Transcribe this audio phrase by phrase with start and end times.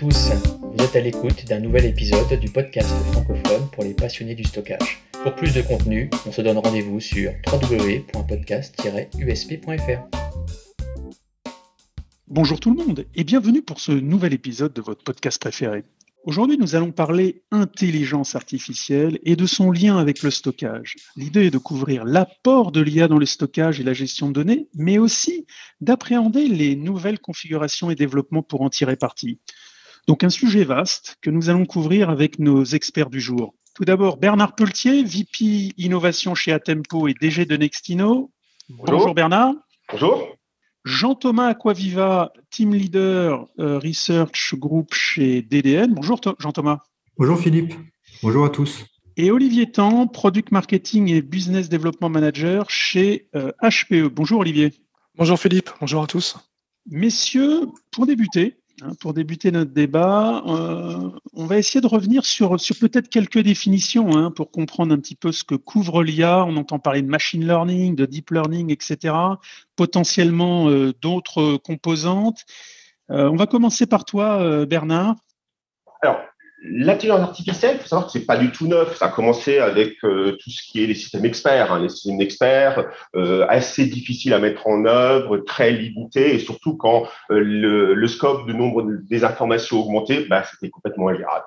[0.00, 0.12] vous
[0.78, 5.02] êtes à l'écoute d'un nouvel épisode du podcast francophone pour les passionnés du stockage.
[5.24, 10.18] Pour plus de contenu, on se donne rendez-vous sur www.podcast-usp.fr.
[12.28, 15.82] Bonjour tout le monde et bienvenue pour ce nouvel épisode de votre podcast préféré.
[16.24, 20.94] Aujourd'hui, nous allons parler intelligence artificielle et de son lien avec le stockage.
[21.16, 24.68] L'idée est de couvrir l'apport de l'IA dans le stockage et la gestion de données,
[24.74, 25.46] mais aussi
[25.80, 29.40] d'appréhender les nouvelles configurations et développements pour en tirer parti.
[30.08, 33.54] Donc un sujet vaste que nous allons couvrir avec nos experts du jour.
[33.74, 38.32] Tout d'abord, Bernard Pelletier, VP Innovation chez Atempo et DG de Nextino.
[38.70, 39.52] Bonjour Bernard.
[39.92, 40.34] Bonjour.
[40.86, 45.92] Jean-Thomas Aquaviva, Team Leader euh, Research Group chez DDN.
[45.92, 46.78] Bonjour Jean-Thomas.
[47.18, 47.74] Bonjour Philippe.
[48.22, 48.86] Bonjour à tous.
[49.18, 53.92] Et Olivier Tan, Product Marketing et Business Development Manager chez HPE.
[53.92, 54.72] Euh, Bonjour Olivier.
[55.16, 55.68] Bonjour Philippe.
[55.80, 56.38] Bonjour à tous.
[56.90, 58.57] Messieurs, pour débuter,
[59.00, 64.16] pour débuter notre débat, euh, on va essayer de revenir sur, sur peut-être quelques définitions
[64.16, 66.44] hein, pour comprendre un petit peu ce que couvre l'IA.
[66.44, 69.14] On entend parler de machine learning, de deep learning, etc.
[69.76, 72.44] Potentiellement euh, d'autres composantes.
[73.10, 75.16] Euh, on va commencer par toi, Bernard.
[76.02, 76.20] Alors,
[76.60, 78.96] L'intelligence artificielle, il faut savoir que c'est pas du tout neuf.
[78.96, 82.20] Ça a commencé avec euh, tout ce qui est les systèmes experts, hein, les systèmes
[82.20, 87.94] experts euh, assez difficiles à mettre en œuvre, très limités, et surtout quand euh, le,
[87.94, 91.44] le, scope de nombre des informations augmentait, bah, c'était complètement ingérable.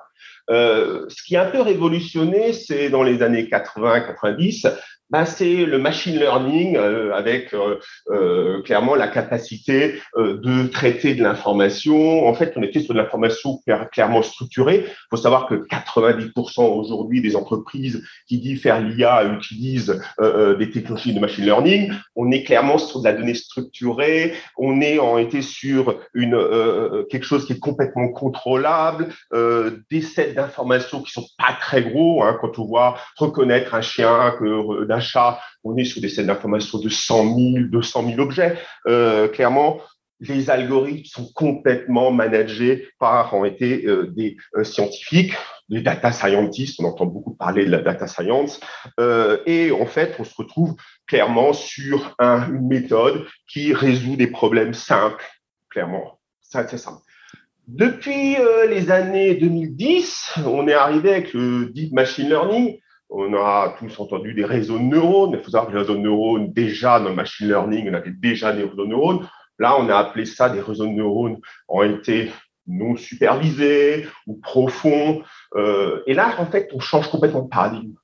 [0.50, 4.74] Euh, ce qui a un peu révolutionné, c'est dans les années 80-90,
[5.12, 7.78] ben, c'est le machine learning euh, avec euh,
[8.10, 12.26] euh, clairement la capacité de traiter de l'information.
[12.26, 13.60] En fait, on était sur de l'information
[13.92, 14.84] clairement structurée.
[14.86, 21.12] Il faut savoir que 90% aujourd'hui des entreprises qui disent faire l'IA utilisent des technologies
[21.12, 21.92] de machine learning.
[22.16, 24.32] On est clairement sur de la donnée structurée.
[24.56, 26.38] On est en été sur une
[27.10, 32.22] quelque chose qui est complètement contrôlable, des sets d'informations qui sont pas très gros.
[32.22, 35.01] Hein, quand on voit reconnaître un chien que d'un
[35.64, 38.58] on est sur des scènes d'information de 100 000, 200 000 objets.
[38.86, 39.80] Euh, clairement,
[40.20, 45.34] les algorithmes sont complètement managés par en été euh, des euh, scientifiques,
[45.68, 46.80] des data scientists.
[46.80, 48.60] On entend beaucoup parler de la data science.
[49.46, 50.74] et en fait, on se retrouve
[51.06, 55.24] clairement sur une méthode qui résout des problèmes simples.
[55.70, 57.00] Clairement, c'est simple.
[57.66, 58.36] Depuis
[58.68, 62.78] les années 2010, on est arrivé avec le deep machine learning
[63.14, 65.32] on a tous entendu des réseaux de neurones.
[65.32, 68.10] Il faut savoir que les réseaux de neurones, déjà dans le machine learning, on avait
[68.10, 69.28] déjà des réseaux de neurones.
[69.58, 72.32] Là, on a appelé ça des réseaux de neurones ont été
[72.66, 75.22] non supervisés ou profonds.
[75.56, 77.94] Euh, et là, en fait, on change complètement de paradigme.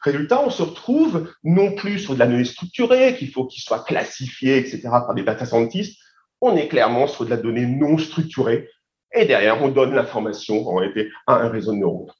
[0.00, 3.84] Résultat, on se retrouve non plus sur de la donnée structurée, qu'il faut qu'il soit
[3.84, 6.00] classifié, etc., par des data scientists.
[6.40, 8.68] On est clairement sur de la donnée non structurée.
[9.12, 10.80] Et derrière, on donne l'information en
[11.26, 12.10] à un réseau de neurones.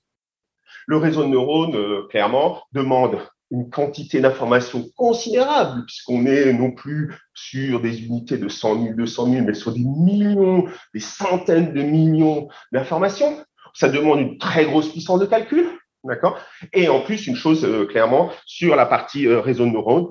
[0.86, 3.18] Le réseau de neurones, euh, clairement, demande
[3.50, 9.30] une quantité d'informations considérable, puisqu'on est non plus sur des unités de 100 000, 200
[9.30, 13.44] 000, mais sur des millions, des centaines de millions d'informations.
[13.74, 15.66] Ça demande une très grosse puissance de calcul,
[16.04, 16.38] d'accord?
[16.72, 20.08] Et en plus, une chose euh, clairement sur la partie euh, réseau de neurones.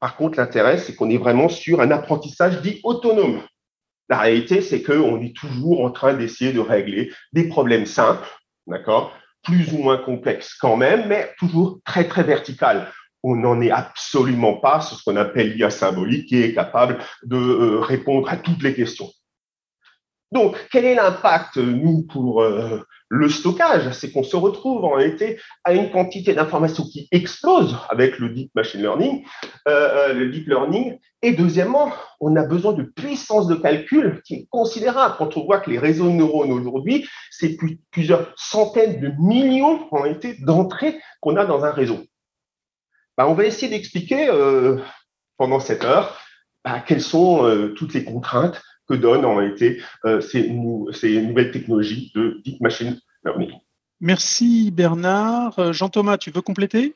[0.00, 3.42] Par contre, l'intérêt, c'est qu'on est vraiment sur un apprentissage dit autonome.
[4.08, 8.28] La réalité, c'est qu'on est toujours en train d'essayer de régler des problèmes simples,
[8.66, 9.12] d'accord?
[9.42, 12.90] Plus ou moins complexe quand même, mais toujours très, très vertical.
[13.22, 17.36] On n'en est absolument pas sur ce qu'on appelle l'IA symbolique qui est capable de
[17.36, 19.10] euh, répondre à toutes les questions.
[20.32, 22.80] Donc, quel est l'impact, nous, pour euh,
[23.12, 28.18] le stockage C'est qu'on se retrouve en été à une quantité d'informations qui explose avec
[28.18, 29.22] le deep machine learning,
[29.68, 30.98] euh, euh, le deep learning.
[31.20, 35.16] Et deuxièmement, on a besoin de puissance de calcul qui est considérable.
[35.18, 37.58] Quand on voit que les réseaux de neurones aujourd'hui, c'est
[37.90, 41.98] plusieurs centaines de millions en été d'entrées qu'on a dans un réseau.
[43.18, 44.30] Bah, on va essayer d'expliquer
[45.36, 46.18] pendant cette heure
[46.64, 52.40] bah, quelles sont toutes les contraintes que donnent en réalité euh, ces, nouvelles technologies de
[52.44, 53.50] deep machine learning.
[54.00, 55.58] Merci Bernard.
[55.58, 56.94] Euh, Jean-Thomas, tu veux compléter?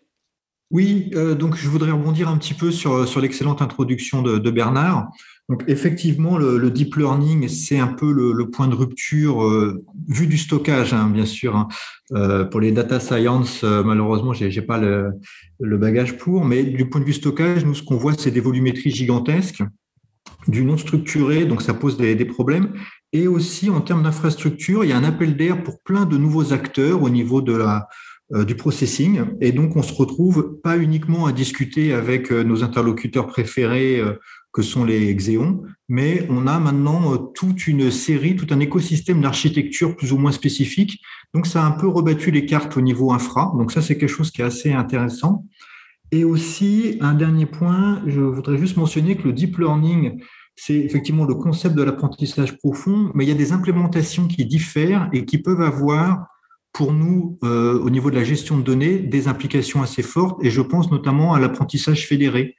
[0.72, 5.08] Oui, euh, donc je voudrais rebondir un petit peu sur, sur l'excellente introduction de, Bernard.
[5.48, 9.48] Donc effectivement, le, deep learning, c'est un peu le, point de rupture
[10.08, 11.54] vu du stockage, hein, bien sûr.
[11.54, 11.68] Hein.
[12.50, 15.12] pour les data science, malheureusement, j'ai n'ai pas le,
[15.60, 18.40] le, bagage pour, mais du point de vue stockage, nous, ce qu'on voit, c'est des
[18.40, 19.62] volumétries gigantesques
[20.48, 22.72] du non structuré, donc ça pose des, problèmes.
[23.12, 26.52] Et aussi, en termes d'infrastructure, il y a un appel d'air pour plein de nouveaux
[26.52, 27.88] acteurs au niveau de la,
[28.32, 29.22] euh, du processing.
[29.40, 34.14] Et donc, on se retrouve pas uniquement à discuter avec euh, nos interlocuteurs préférés, euh,
[34.52, 39.94] que sont les Xeon, mais on a maintenant toute une série, tout un écosystème d'architecture
[39.94, 41.02] plus ou moins spécifique.
[41.34, 43.52] Donc, ça a un peu rebattu les cartes au niveau infra.
[43.58, 45.44] Donc, ça, c'est quelque chose qui est assez intéressant.
[46.12, 50.20] Et aussi, un dernier point, je voudrais juste mentionner que le deep learning,
[50.56, 55.08] c'est effectivement le concept de l'apprentissage profond, mais il y a des implémentations qui diffèrent
[55.12, 56.26] et qui peuvent avoir
[56.72, 60.50] pour nous, euh, au niveau de la gestion de données, des implications assez fortes, et
[60.50, 62.56] je pense notamment à l'apprentissage fédéré.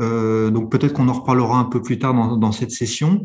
[0.00, 3.24] Euh, donc peut-être qu'on en reparlera un peu plus tard dans, cette session,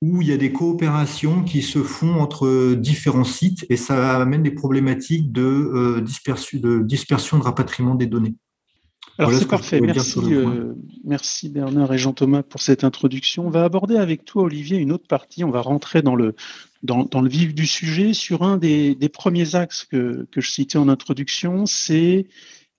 [0.00, 4.42] où il y a des coopérations qui se font entre différents sites, et ça amène
[4.42, 8.36] des problématiques de, euh, dispersion, de dispersion, de rapatriement des données.
[9.20, 10.18] Alors c'est parfait, merci,
[11.04, 13.46] merci Bernard et Jean-Thomas pour cette introduction.
[13.46, 16.34] On va aborder avec toi Olivier une autre partie, on va rentrer dans le,
[16.82, 21.66] dans, le vif du sujet sur un des, premiers axes que, je citais en introduction,
[21.66, 22.28] c'est,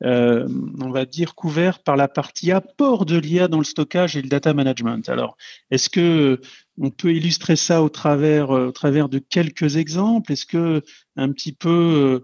[0.03, 0.47] euh,
[0.81, 4.27] on va dire, couvert par la partie apport de l'IA dans le stockage et le
[4.27, 5.09] data management.
[5.09, 5.38] Alors,
[5.69, 6.41] est-ce que
[6.79, 10.31] on peut illustrer ça au travers, au travers de quelques exemples?
[10.31, 10.81] Est-ce que
[11.17, 12.23] un petit peu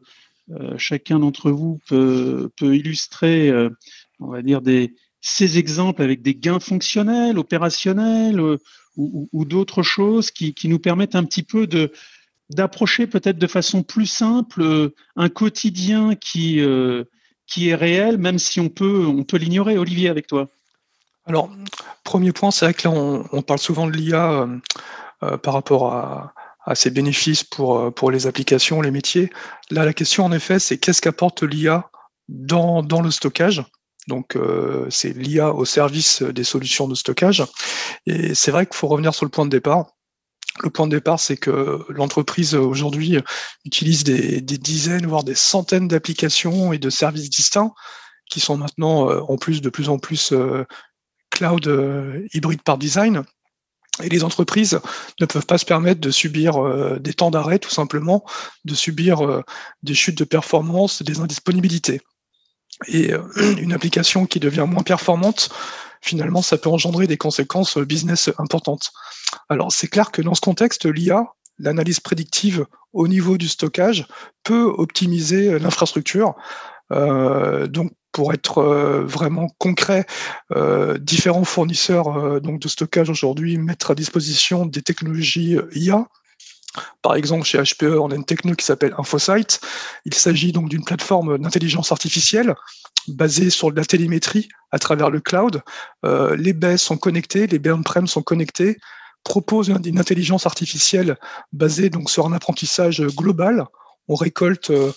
[0.52, 3.70] euh, chacun d'entre vous peut, peut illustrer, euh,
[4.20, 4.62] on va dire,
[5.22, 8.40] ces exemples avec des gains fonctionnels, opérationnels
[8.96, 11.68] ou, d'autres choses qui, nous permettent un petit peu
[12.50, 17.04] d'approcher peut-être de façon plus simple euh, un quotidien qui, euh,
[17.46, 19.78] qui est réel, même si on peut, on peut l'ignorer.
[19.78, 20.50] Olivier, avec toi.
[21.26, 21.52] Alors,
[22.04, 22.94] premier point, c'est vrai que là,
[23.32, 24.48] on, parle souvent de l'IA
[25.24, 26.34] euh, par rapport à,
[26.74, 29.30] ses bénéfices pour, les applications, les métiers.
[29.72, 31.90] Là, la question, en effet, c'est qu'est-ce qu'apporte l'IA
[32.28, 33.64] dans le stockage?
[34.08, 37.44] Donc, euh, c'est l'IA au service des solutions de stockage.
[38.06, 39.88] Et c'est vrai qu'il faut revenir sur le point de départ.
[40.64, 43.20] Le point de départ, c'est que l'entreprise aujourd'hui
[43.66, 47.74] utilise des, dizaines, voire des centaines d'applications et de services distincts
[48.30, 50.66] qui sont maintenant euh, en plus de plus en plus euh,
[51.30, 51.68] cloud
[52.34, 53.24] hybride par design.
[54.02, 54.80] Et les entreprises
[55.20, 58.24] ne peuvent pas se permettre de subir des temps d'arrêt, tout simplement,
[58.64, 59.44] de subir
[59.82, 62.02] des chutes de performance, des indisponibilités
[62.86, 63.22] et euh,
[63.58, 65.50] une application qui devient moins performante,
[66.02, 68.92] finalement, ça peut engendrer des conséquences business importantes.
[69.50, 71.26] Alors, c'est clair que dans ce contexte, l'IA,
[71.60, 74.06] l'analyse prédictive au niveau du stockage,
[74.44, 76.36] peut optimiser l'infrastructure.
[76.92, 80.06] Euh, donc, pour être euh, vraiment concret,
[81.00, 86.08] différents fournisseurs donc de stockage aujourd'hui mettent à disposition des technologies IA
[87.02, 89.60] par exemple, chez HPE, on a une techno qui s'appelle InfoSight.
[90.06, 92.56] Il s'agit donc d'une plateforme d'intelligence artificielle
[93.08, 95.62] basée sur la télémétrie à travers le cloud.
[96.06, 98.78] Euh, les baies sont connectées, les baies on-prem sont connectées,
[99.24, 101.18] proposent une intelligence artificielle
[101.52, 103.66] basée donc sur un apprentissage global.
[104.08, 104.92] On récolte euh,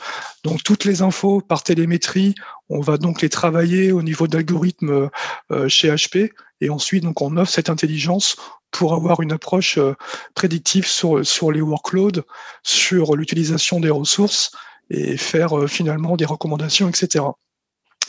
[0.45, 2.35] donc toutes les infos par télémétrie.
[2.69, 5.11] On va donc les travailler au niveau d'algorithmes
[5.51, 8.37] euh, chez HP et ensuite donc on offre cette intelligence
[8.71, 9.95] pour avoir une approche euh,
[10.35, 12.23] prédictive sur, sur les workloads,
[12.63, 14.53] sur l'utilisation des ressources
[14.91, 17.25] et faire euh, finalement des recommandations, etc.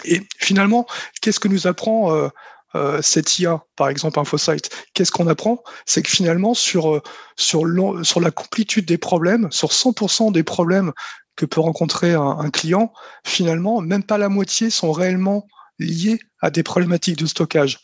[0.04, 0.88] Et finalement,
[1.22, 2.30] qu'est-ce que nous apprend
[2.76, 5.64] euh, cette IA, par exemple InfoSight Qu'est-ce qu'on apprend?
[5.86, 7.02] C'est que finalement, sur,
[7.36, 10.94] sur la complétude des problèmes, sur 100% des problèmes
[11.36, 12.94] que peut rencontrer un, client,
[13.26, 15.48] finalement, même pas la moitié sont réellement
[15.80, 17.80] liés à des problématiques de stockage.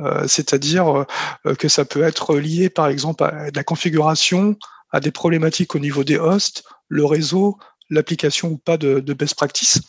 [0.00, 1.06] Euh, c'est-à-dire
[1.46, 4.56] euh, que ça peut être lié par exemple à la configuration,
[4.90, 7.58] à des problématiques au niveau des hosts, le réseau,
[7.90, 9.80] l'application ou pas de, best practice.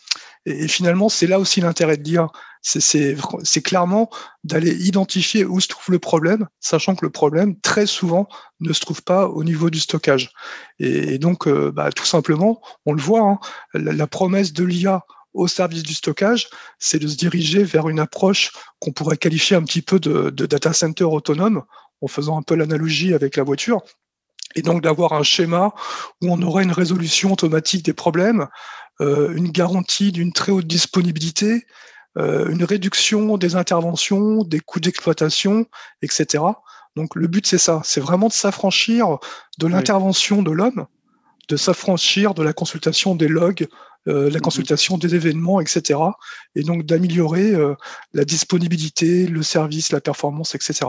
[0.48, 2.30] Et, finalement, c'est là aussi l'intérêt de l'IA.
[2.62, 4.10] C'est clairement
[4.46, 8.30] d'aller identifier où se trouve le problème, sachant que le problème, très souvent,
[8.62, 10.32] ne se trouve pas au niveau du stockage.
[10.80, 13.40] Et, donc, euh, bah, tout simplement, on le voit, hein,
[13.74, 16.50] la, promesse de l'IA au service du stockage,
[16.80, 20.72] c'est de se diriger vers une approche qu'on pourrait qualifier un petit peu de, data
[20.72, 21.64] center autonome,
[22.02, 23.82] en faisant un peu l'analogie avec la voiture,
[24.58, 25.74] et donc d'avoir un schéma
[26.22, 28.48] où on aurait une résolution automatique des problèmes,
[29.00, 31.66] euh, une garantie d'une très haute disponibilité,
[32.18, 35.68] euh, une réduction des interventions, des coûts d'exploitation,
[36.02, 36.44] etc.
[36.96, 39.20] Donc le but c'est ça, c'est vraiment de s'affranchir
[39.60, 40.88] de l'intervention de l'homme,
[41.48, 43.68] de s'affranchir de la consultation des logs,
[44.08, 44.42] euh, la mhm.
[44.42, 46.00] consultation des événements, etc.
[46.56, 47.54] Et donc d'améliorer
[48.14, 50.88] la disponibilité, le service, la performance, etc.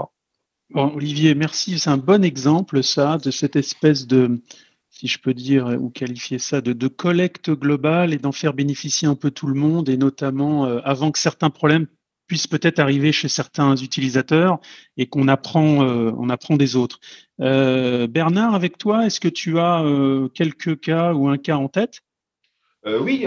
[0.74, 1.78] Olivier, merci.
[1.78, 4.42] C'est un bon exemple, ça, de cette espèce de,
[4.90, 9.14] si je peux dire ou qualifier ça, de, collecte globale et d'en faire bénéficier un
[9.14, 11.86] peu tout le monde, et notamment euh, avant que certains problèmes
[12.26, 14.60] puissent peut-être arriver chez certains utilisateurs
[14.98, 17.00] et qu'on apprend, on apprend des autres.
[17.38, 19.82] Bernard, avec toi, est-ce que tu as
[20.34, 22.02] quelques cas ou un cas en tête?
[22.86, 23.26] Oui,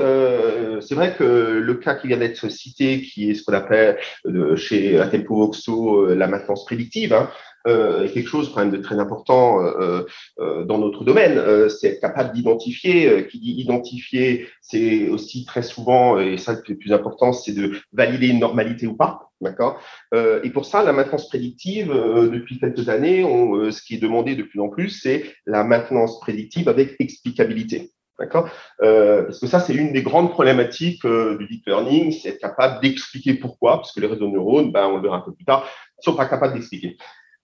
[0.81, 3.97] c'est vrai que le cas qui vient d'être cité, qui est ce qu'on appelle
[4.55, 7.29] chez Atempo Voxo la maintenance prédictive, hein,
[7.67, 10.03] euh, quelque chose quand même de très important euh,
[10.39, 13.07] euh, dans notre domaine, euh, c'est être capable d'identifier.
[13.07, 17.73] Euh, qui dit identifier, c'est aussi très souvent, et ça le plus important, c'est de
[17.93, 19.29] valider une normalité ou pas.
[19.41, 19.81] D'accord?
[20.13, 24.59] Et pour ça, la maintenance prédictive, depuis quelques années, ce qui est demandé de plus
[24.59, 27.91] en plus, c'est la maintenance prédictive avec explicabilité.
[28.21, 28.49] D'accord?
[28.83, 32.39] Euh, Parce que ça, c'est une des grandes problématiques euh, du deep learning, c'est être
[32.39, 35.33] capable d'expliquer pourquoi, parce que les réseaux de neurones, ben, on le verra un peu
[35.33, 35.63] plus tard,
[35.97, 36.97] ne sont pas capables d'expliquer.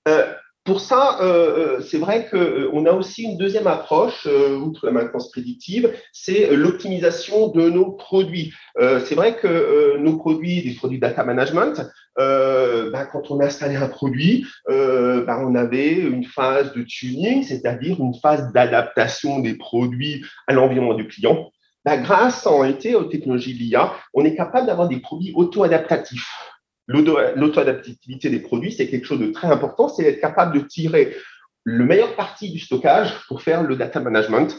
[0.08, 0.32] Euh,
[0.68, 4.28] pour ça, euh, euh, c'est vrai qu'on a aussi une deuxième approche,
[4.62, 8.54] outre la maintenance prédictive, c'est l'optimisation de nos produits.
[8.78, 14.46] c'est vrai que nos produits, des produits data management, ben, quand on installait un produit,
[14.68, 20.96] ben, on avait une phase de tuning, c'est-à-dire une phase d'adaptation des produits à l'environnement
[20.96, 21.50] du client.
[21.86, 26.57] Ben, grâce en été aux technologies de l'IA, on est capable d'avoir des produits auto-adaptatifs
[26.88, 31.16] l'auto-adaptivité des produits, c'est quelque chose de très important, c'est être capable de tirer
[31.64, 34.58] le meilleur parti du stockage pour faire le data management.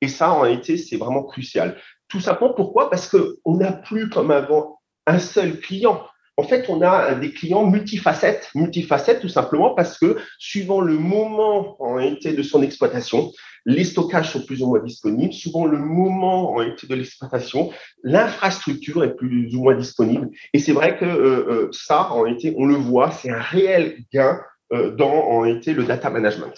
[0.00, 1.76] Et ça, en réalité, c'est vraiment crucial.
[2.08, 2.90] Tout simplement, pourquoi?
[2.90, 6.06] Parce qu'on n'a plus comme avant un seul client.
[6.36, 11.76] En fait, on a des clients multifacettes, multifacettes tout simplement parce que suivant le moment
[11.80, 13.30] en réalité de son exploitation,
[13.66, 15.32] les stockages sont plus ou moins disponibles.
[15.32, 17.70] Souvent, le moment en été de l'exploitation,
[18.02, 20.30] l'infrastructure est plus ou moins disponible.
[20.52, 23.98] Et c'est vrai que euh, euh, ça, en été, on le voit, c'est un réel
[24.12, 24.40] gain
[24.72, 26.54] euh, dans en été le data management.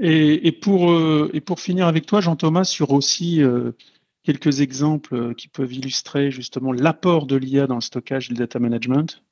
[0.00, 0.90] Et, et pour,
[1.34, 3.42] et pour finir avec toi, Jean-Thomas, sur aussi
[4.22, 8.58] quelques exemples qui peuvent illustrer justement l'apport de l'IA dans le stockage et le data
[8.58, 9.22] management?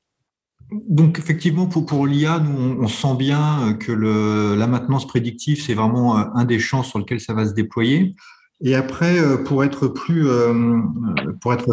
[0.71, 6.17] Donc effectivement, pour, l'IA, nous, on, sent bien euh, que la maintenance prédictive, c'est vraiment
[6.17, 8.15] euh, un des champs sur lequel ça va se déployer.
[8.63, 10.27] Et après, euh, pour être plus,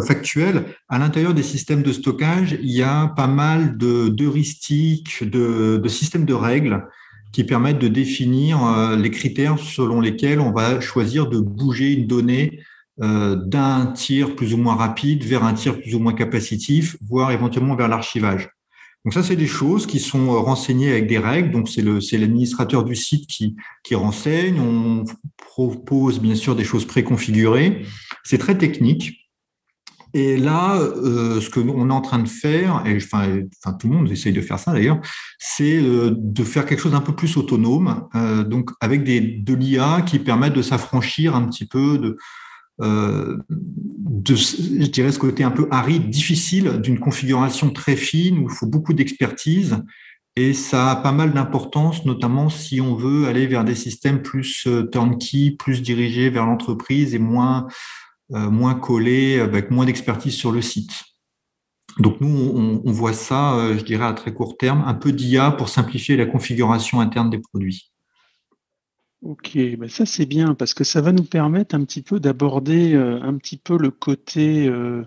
[0.05, 6.25] factuel, à l'intérieur des systèmes de stockage, il y a pas mal d'heuristiques, de systèmes
[6.25, 6.85] de règles
[7.31, 12.59] qui permettent de définir les critères selon lesquels on va choisir de bouger une donnée
[12.99, 17.75] d'un tir plus ou moins rapide vers un tir plus ou moins capacitif, voire éventuellement
[17.75, 18.49] vers l'archivage.
[19.05, 21.51] Donc ça, c'est des choses qui sont euh, renseignées avec des règles.
[21.51, 21.81] Donc c'est
[22.17, 24.59] l'administrateur du site qui qui renseigne.
[24.59, 25.05] On
[25.37, 27.85] propose bien sûr des choses préconfigurées.
[28.23, 29.15] C'est très technique.
[30.15, 33.87] Et là, euh, ce que on est en train de faire, et enfin, enfin tout
[33.87, 34.99] le monde essaye de faire ça d'ailleurs,
[35.37, 39.53] c'est euh, de faire quelque chose d'un peu plus autonome, euh, donc avec des de
[39.53, 42.17] l'IA qui permettent de s'affranchir un petit peu de euh,
[42.79, 48.49] de, je dirais, ce côté un peu aride, difficile d'une configuration très fine où il
[48.49, 49.77] faut beaucoup d'expertise.
[50.35, 54.67] Et ça a pas mal d'importance, notamment si on veut aller vers des systèmes plus
[54.67, 57.67] euh, turnkey, plus dirigés vers l'entreprise et moins,
[58.31, 61.03] euh, moins collés, avec moins d'expertise sur le site.
[61.97, 65.67] Donc nous, on voit ça, je dirais, à très court terme, un peu d'IA pour
[65.67, 67.91] simplifier la configuration interne des produits.
[69.21, 72.93] Ok, ben ça c'est bien parce que ça va nous permettre un petit peu d'aborder
[72.93, 75.03] euh, un petit peu le côté, euh,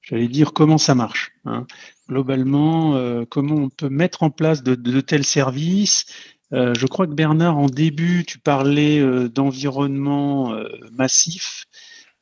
[0.00, 1.32] j'allais dire, comment ça marche.
[1.44, 1.66] Hein.
[2.08, 6.06] Globalement, euh, comment on peut mettre en place de, de tels services.
[6.52, 10.54] je crois que Bernard, en début, tu parlais d'environnement
[10.92, 11.66] massif.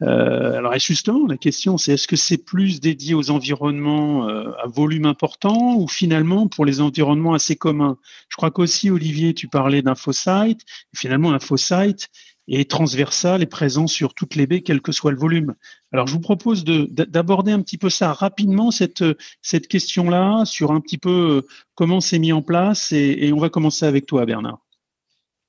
[0.02, 4.66] Euh, alors, justement, la question, c'est est-ce que c'est plus dédié aux environnements euh, à
[4.66, 7.98] volume important ou finalement pour les environnements assez communs?
[8.28, 10.60] Je crois qu'aussi, Olivier, tu parlais d'infosite.
[10.94, 12.08] Finalement, l'infosite
[12.48, 15.54] est transversal et présent sur toutes les baies, quel que soit le volume.
[15.92, 19.04] Alors, je vous propose d'aborder un petit peu ça rapidement, cette,
[19.42, 22.92] cette question-là, sur un petit peu euh, comment c'est mis en place.
[22.92, 24.58] Et, et, on va commencer avec toi, Bernard.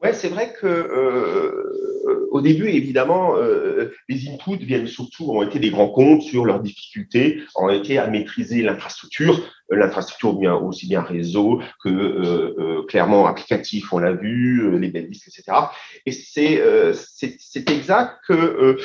[0.01, 1.96] Ouais, c'est vrai que euh,
[2.31, 6.59] au début, évidemment, euh, les inputs viennent surtout, ont été des grands comptes sur leurs
[6.59, 13.27] difficultés, ont été à maîtriser l'infrastructure, l'infrastructure bien aussi bien réseau que euh, euh, clairement
[13.27, 15.57] applicatif, on l'a vu, euh, les belles disques, etc.
[16.05, 16.61] Et c'est
[16.93, 18.77] c'est exact que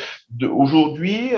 [0.51, 1.31] aujourd'hui,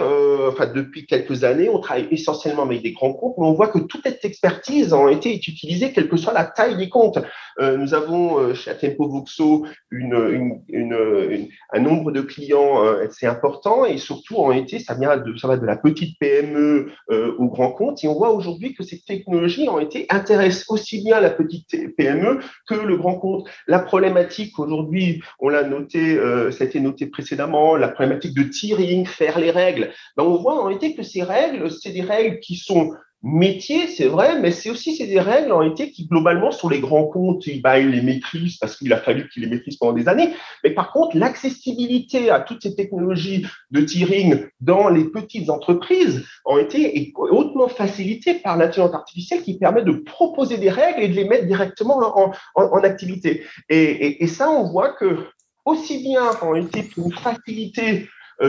[0.48, 3.78] enfin depuis quelques années, on travaille essentiellement avec des grands comptes, mais on voit que
[3.78, 7.18] toute cette expertise a été utilisée, quelle que soit la taille des comptes.
[7.60, 13.98] nous avons chez Tempo Voxo une, une, une, un nombre de clients assez important et
[13.98, 18.02] surtout en été, ça vient de ça va de la petite PME au grand compte
[18.04, 22.40] et on voit aujourd'hui que ces technologies ont été intéressent aussi bien la petite PME
[22.66, 23.48] que le grand compte.
[23.66, 28.44] La problématique aujourd'hui, on l'a noté, euh, ça a été noté précédemment, la problématique de
[28.44, 29.90] tiering, faire les règles.
[30.16, 32.92] Ben, on voit en réalité que ces règles, c'est des règles qui sont
[33.24, 36.78] métier, c'est vrai, mais c'est aussi c'est des règles en été qui globalement sur les
[36.78, 40.08] grands comptes, bah, ils les maîtrisent parce qu'il a fallu qu'ils les maîtrisent pendant des
[40.08, 40.28] années.
[40.62, 46.58] Mais par contre, l'accessibilité à toutes ces technologies de tiering dans les petites entreprises ont
[46.58, 51.24] été hautement facilitée par l'intelligence artificielle qui permet de proposer des règles et de les
[51.24, 53.44] mettre directement en, en, activité.
[53.70, 55.26] Et, ça, on voit que
[55.64, 58.06] aussi bien en été pour faciliter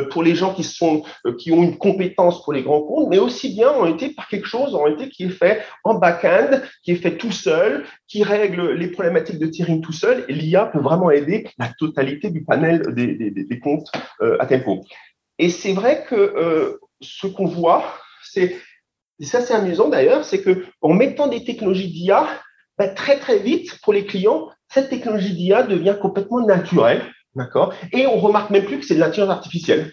[0.09, 3.19] pour les gens qui sont euh, qui ont une compétence pour les grands comptes, mais
[3.19, 6.91] aussi bien ont été par quelque chose ont été qui est fait en back-end, qui
[6.91, 10.25] est fait tout seul, qui règle les problématiques de tiering tout seul.
[10.27, 14.83] L'IA peut vraiment aider la totalité du panel des, des, comptes euh, à tempo.
[15.39, 17.83] Et c'est vrai que ce qu'on voit,
[18.23, 18.55] c'est
[19.19, 22.27] et ça c'est amusant d'ailleurs, c'est que en mettant des technologies d'IA,
[22.77, 27.01] ben, très très vite pour les clients, cette technologie d'IA devient complètement naturelle
[27.35, 27.73] D'accord.
[27.91, 29.91] Et on remarque même plus que c'est de l'intelligence artificielle.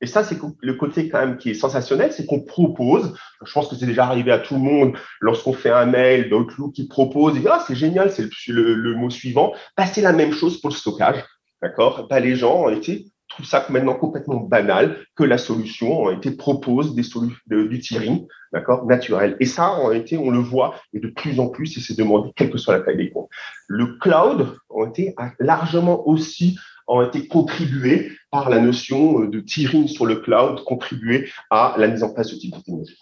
[0.00, 3.66] Et ça, c'est le côté quand même qui est sensationnel, c'est qu'on propose, je pense
[3.66, 7.36] que c'est déjà arrivé à tout le monde, lorsqu'on fait un mail d'Outlook qui propose,
[7.36, 10.76] et ah, c'est génial, c'est le, mot suivant, bah, c'est la même chose pour le
[10.76, 11.24] stockage.
[11.60, 12.06] D'accord.
[12.08, 16.30] Bah, Les gens ont été trouve ça maintenant complètement banal que la solution en été
[16.30, 19.36] propose des solutions du tiering, d'accord, naturel.
[19.40, 22.30] Et ça, en été, on le voit et de plus en plus, et c'est demandé
[22.36, 23.30] quelle que soit la taille des comptes.
[23.66, 26.58] Le cloud ont été largement aussi
[26.88, 32.02] ont été contribué par la notion de tiering sur le cloud, contribué à la mise
[32.02, 32.96] en place de type de technologie.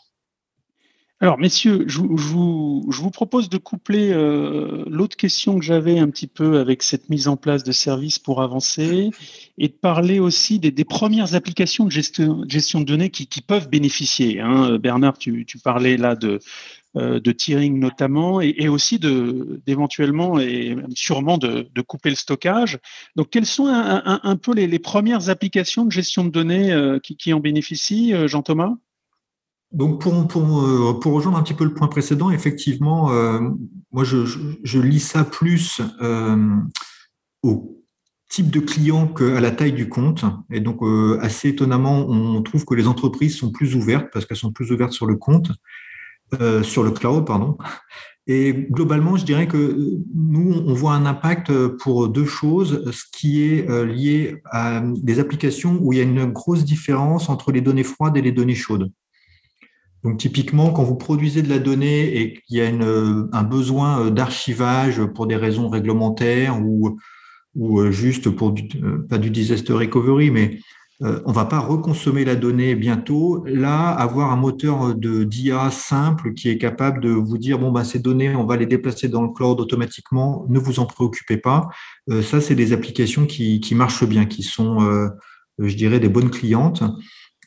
[1.18, 6.58] Alors, messieurs, je, vous, propose de coupler euh, l'autre question que j'avais un petit peu
[6.58, 9.10] avec cette mise en place de services pour avancer
[9.56, 14.40] et de parler aussi des, premières applications de gestion, de données qui, peuvent bénéficier.
[14.40, 14.76] Hein.
[14.76, 16.38] Bernard, tu, parlais là de,
[16.98, 22.78] euh, de tiering notamment et, aussi d'éventuellement et sûrement de, couper le stockage.
[23.16, 27.32] Donc, quelles sont un, peu les, premières applications de gestion de données euh, qui, qui
[27.32, 28.74] en bénéficient, Jean-Thomas?
[29.76, 33.40] Donc pour, pour, euh, pour, rejoindre un petit peu le point précédent, effectivement, euh,
[33.92, 36.56] moi je, lis ça plus euh,
[37.42, 37.84] au
[38.30, 40.24] type de client qu'à la taille du compte.
[40.50, 40.80] Et donc
[41.20, 44.92] assez étonnamment, on trouve que les entreprises sont plus ouvertes parce qu'elles sont plus ouvertes
[44.92, 45.52] sur le compte,
[46.62, 47.58] sur le cloud, pardon.
[48.26, 53.42] Et globalement, je dirais que nous, on voit un impact pour deux choses, ce qui
[53.44, 57.84] est lié à des applications où il y a une grosse différence entre les données
[57.84, 58.90] froides et les données chaudes.
[60.06, 64.10] Donc typiquement, quand vous produisez de la donnée et qu'il y a un besoin euh,
[64.10, 66.96] d'archivage pour des raisons réglementaires ou,
[67.58, 70.60] euh, juste pour du, euh, pas du disaster recovery, mais
[71.00, 73.44] on va pas reconsommer la donnée bientôt.
[73.46, 77.84] Là, avoir un moteur de d'IA simple qui est capable de vous dire bon bah
[77.84, 81.68] ces données, on va les déplacer dans le cloud automatiquement, ne vous en préoccupez pas.
[82.22, 84.78] ça, c'est des applications qui, qui marchent bien, qui sont,
[85.58, 86.82] je dirais, des bonnes clientes.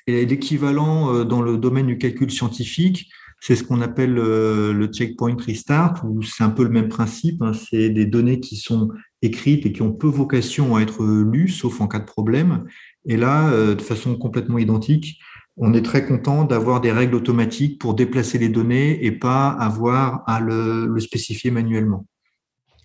[0.09, 4.87] Et l'équivalent euh, dans le domaine du calcul scientifique, c'est ce qu'on appelle euh, le
[4.87, 7.41] checkpoint restart, où c'est un peu le même principe.
[7.43, 7.53] Hein.
[7.53, 8.89] C'est des données qui sont
[9.21, 12.65] écrites et qui ont peu vocation à être lues, sauf en cas de problème.
[13.05, 15.19] Et là, euh, de façon complètement identique,
[15.57, 20.23] on est très content d'avoir des règles automatiques pour déplacer les données et pas avoir
[20.25, 22.07] à le, spécifier manuellement.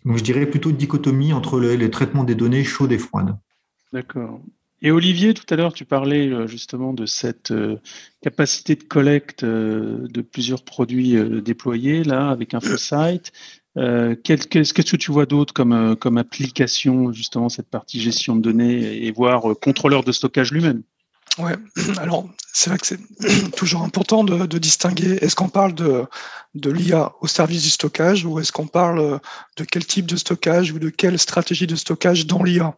[0.04, 3.34] Donc, je dirais plutôt une dichotomie entre les traitements des données chaudes et froides.
[3.92, 4.40] D'accord.
[4.84, 7.80] Et Olivier, tout à l'heure, tu parlais euh, justement de cette euh,
[8.20, 13.32] capacité de collecte euh, de plusieurs produits déployés là avec InfoSight.
[13.76, 19.10] Qu'est-ce que tu vois d'autre comme, comme application, justement, cette partie gestion de données et
[19.10, 20.82] voire contrôleur de stockage lui-même?
[21.38, 21.54] Ouais,
[21.98, 23.00] alors c'est vrai que c'est
[23.56, 26.04] toujours important de, distinguer est-ce qu'on parle de,
[26.54, 29.20] de l'IA au service du stockage ou est-ce qu'on parle
[29.56, 32.76] de quel type de stockage ou de quelle stratégie de stockage dans l'IA.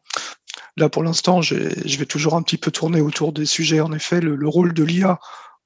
[0.78, 1.54] Là, pour l'instant, je
[1.98, 5.18] vais toujours un petit peu tourner autour des sujets, en effet, le, rôle de l'IA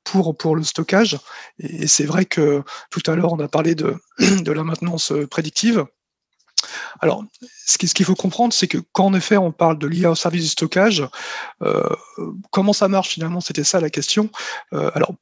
[0.05, 1.18] pour, pour le stockage.
[1.59, 5.85] Et, c'est vrai que tout à l'heure, on a parlé de, de la maintenance prédictive.
[7.01, 7.25] Alors,
[7.66, 10.42] ce qu'il faut comprendre, c'est que quand en effet on parle de l'IA au service
[10.42, 11.05] du stockage,
[11.62, 11.88] euh,
[12.51, 13.40] comment ça marche finalement?
[13.40, 14.31] C'était ça la question.
[14.73, 15.14] Euh, alors,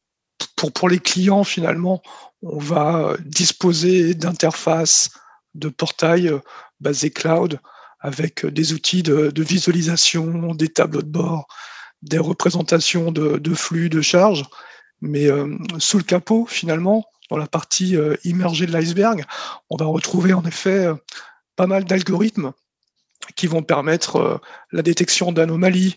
[0.57, 2.03] pour, les clients, finalement,
[2.43, 5.11] on va disposer d'interfaces,
[5.55, 6.41] de portails euh,
[6.81, 7.61] basés cloud
[8.01, 11.49] avec euh, des outils de, visualisation, des tableaux de bord,
[12.03, 14.45] des représentations de, flux, de charges.
[15.01, 19.25] Mais euh, sous le capot, finalement, dans la partie euh, immergée de l'iceberg,
[19.71, 20.89] on va retrouver en effet
[21.57, 22.53] pas mal d'algorithmes
[23.37, 24.41] qui vont permettre
[24.73, 25.97] la détection d'anomalies,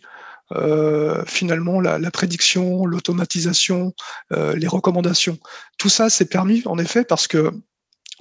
[1.25, 3.93] finalement la, prédiction, l'automatisation,
[4.31, 5.37] les recommandations.
[5.77, 7.51] Tout ça, c'est permis en effet parce que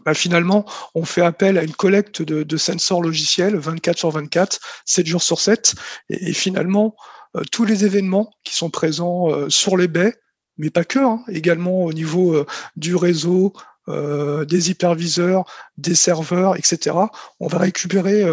[0.04, 5.06] bah, finalement, on fait appel à une collecte de, sensors logiciels 24 sur 24, 7
[5.06, 5.74] jours sur 7.
[6.08, 6.94] Et, finalement,
[7.36, 10.14] euh, tous les événements qui sont présents euh, sur les baies,
[10.60, 12.46] mais pas que, hein, également au niveau euh,
[12.76, 13.54] du réseau,
[13.88, 15.44] euh, des hyperviseurs,
[15.78, 16.96] des serveurs, etc.
[17.40, 18.26] On va récupérer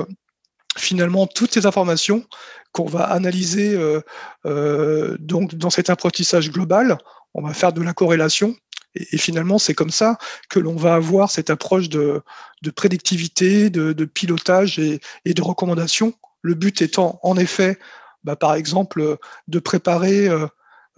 [0.77, 2.25] finalement toutes ces informations
[2.73, 3.75] qu'on va analyser
[4.43, 6.99] donc dans cet apprentissage global.
[7.33, 8.55] On va faire de la corrélation
[8.93, 10.17] et, finalement, c'est comme ça
[10.49, 12.21] que l'on va avoir cette approche de,
[12.75, 16.13] prédictivité, de, pilotage et, de recommandation.
[16.41, 17.79] Le but étant, en effet,
[18.23, 20.29] bah, par exemple, de préparer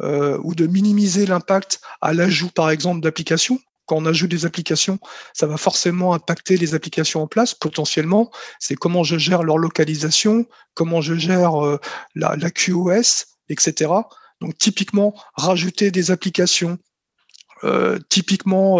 [0.01, 3.59] euh, ou de minimiser l'impact à l'ajout, par exemple, d'applications.
[3.85, 4.99] Quand on ajoute des applications,
[5.33, 8.31] ça va forcément impacter les applications en place potentiellement.
[8.59, 11.79] C'est comment je gère leur localisation, comment je gère euh,
[12.15, 13.91] la, QoS, etc.
[14.41, 16.77] Donc typiquement, rajouter des applications,
[17.63, 18.77] euh, typiquement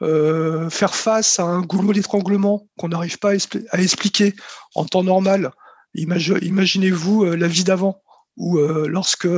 [0.00, 3.34] faire face à un goulot d'étranglement qu'on n'arrive pas
[3.70, 4.34] à, expliquer
[4.74, 5.52] en temps normal.
[5.94, 8.02] Imaginez-vous la vie d'avant
[8.36, 9.28] ou lorsque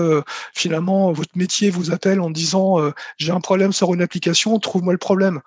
[0.54, 2.78] finalement votre métier vous appelle en disant
[3.18, 5.40] j'ai un problème sur une application, trouve-moi le problème.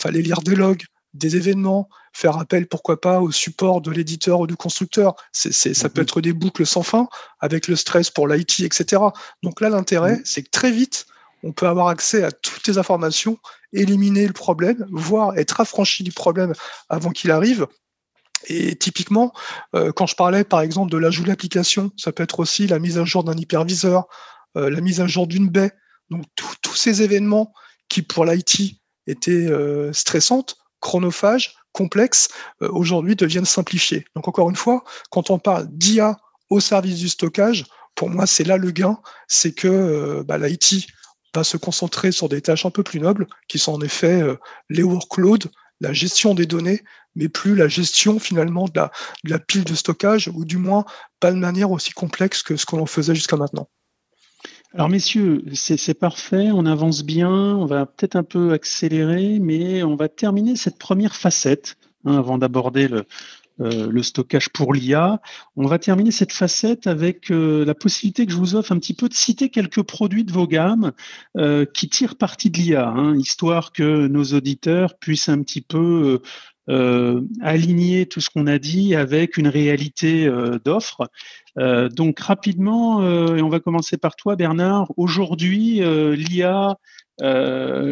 [0.00, 0.84] Fallait lire des logs,
[1.14, 5.14] des événements, faire appel pourquoi pas au support de l'éditeur ou du constructeur.
[5.32, 6.04] C'est, ça peut mhm.
[6.04, 7.08] être des boucles sans fin
[7.40, 9.02] avec le stress pour l'IT, etc.
[9.42, 10.22] Donc là, l'intérêt, mhm.
[10.24, 11.06] c'est que très vite,
[11.42, 13.38] on peut avoir accès à toutes les informations,
[13.72, 16.52] éliminer le problème, voire être affranchi du problème
[16.88, 17.66] avant qu'il arrive.
[18.46, 19.32] Et typiquement,
[19.74, 22.98] euh, quand je parlais par exemple de l'ajout d'application, ça peut être aussi la mise
[22.98, 24.06] à jour d'un hyperviseur,
[24.56, 25.72] euh, la mise à jour d'une baie.
[26.10, 27.52] Donc tous ces événements
[27.88, 32.28] qui pour l'IT étaient euh, stressantes, chronophages, complexes,
[32.60, 34.04] aujourd'hui deviennent simplifiés.
[34.14, 36.18] Donc encore une fois, quand on parle d'IA
[36.50, 40.86] au service du stockage, pour moi c'est là le gain, c'est que bah, l'IT
[41.34, 44.36] va se concentrer sur des tâches un peu plus nobles, qui sont en effet euh,
[44.68, 45.48] les workloads,
[45.80, 46.82] la gestion des données,
[47.14, 48.80] mais plus la gestion finalement de
[49.24, 50.84] la, pile de stockage, ou du moins
[51.20, 53.68] pas de manière aussi complexe que ce que l'on faisait jusqu'à maintenant.
[54.74, 59.96] Alors messieurs, c'est parfait, on avance bien, on va peut-être un peu accélérer, mais on
[59.96, 63.04] va terminer cette première facette hein, avant d'aborder le,
[63.60, 65.20] euh, stockage pour l'IA.
[65.56, 68.94] On va terminer cette facette avec euh, la possibilité que je vous offre un petit
[68.94, 70.92] peu de citer quelques produits de vos gammes
[71.36, 76.22] euh, qui tirent parti de l'IA, hein, histoire que nos auditeurs puissent un petit peu
[76.68, 80.30] aligner tout ce qu'on a dit avec une réalité
[80.64, 81.08] d'offre.
[81.56, 83.02] donc rapidement,
[83.36, 84.92] et on va commencer par toi Bernard.
[84.96, 86.76] Aujourd'hui, l'IA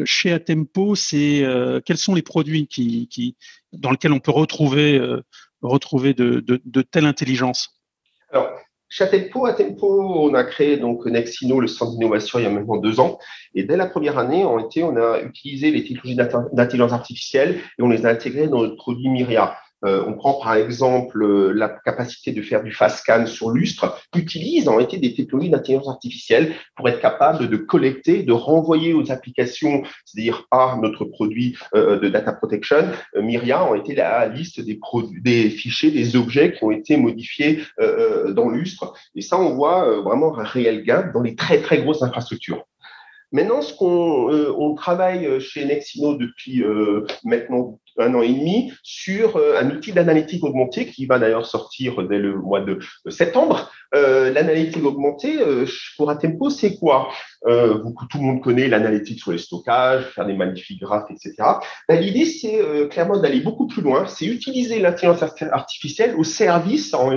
[0.05, 1.45] chez Atempo, c'est
[1.85, 2.69] quels sont les produits
[3.73, 5.01] dans lesquels on peut retrouver
[6.15, 7.81] de, telle intelligence
[8.91, 12.99] chez Atempo, on a créé donc Nexino, le centre d'innovation, il y a maintenant deux
[12.99, 13.19] ans.
[13.55, 16.17] Et dès la première année, on, été, on a utilisé les technologies
[16.53, 19.57] d'intelligence artificielle et on les a intégrées dans notre produit Myria.
[19.85, 23.99] Euh, on prend par exemple euh, la capacité de faire du fast scan sur lustre,
[24.15, 29.11] utilise en été des technologies d'intelligence artificielle pour être capable de collecter, de renvoyer aux
[29.11, 34.79] applications, c'est-à-dire à notre produit euh, de data protection, Myria ont été la liste des,
[35.23, 38.95] des fichiers, des objets qui ont été modifiés dans lustre.
[39.15, 42.65] Et ça, on voit vraiment un réel gain dans les très très grosses infrastructures.
[43.33, 46.65] Maintenant, ce qu'on on travaille chez Nexino depuis
[47.25, 52.03] maintenant un an et demi sur euh, un outil d'analytique augmentée qui va d'ailleurs sortir
[52.09, 53.71] dès le mois de septembre.
[53.95, 57.09] Euh, l'analytique augmentée euh, pour Atempo, c'est quoi?
[57.43, 61.35] Tout le monde connaît l'analytique sur les stockages, faire des magnifiques graphes, etc.
[61.89, 64.07] Ben, l'idée, c'est clairement d'aller beaucoup plus loin.
[64.07, 67.11] C'est utiliser l'intelligence artificielle au service en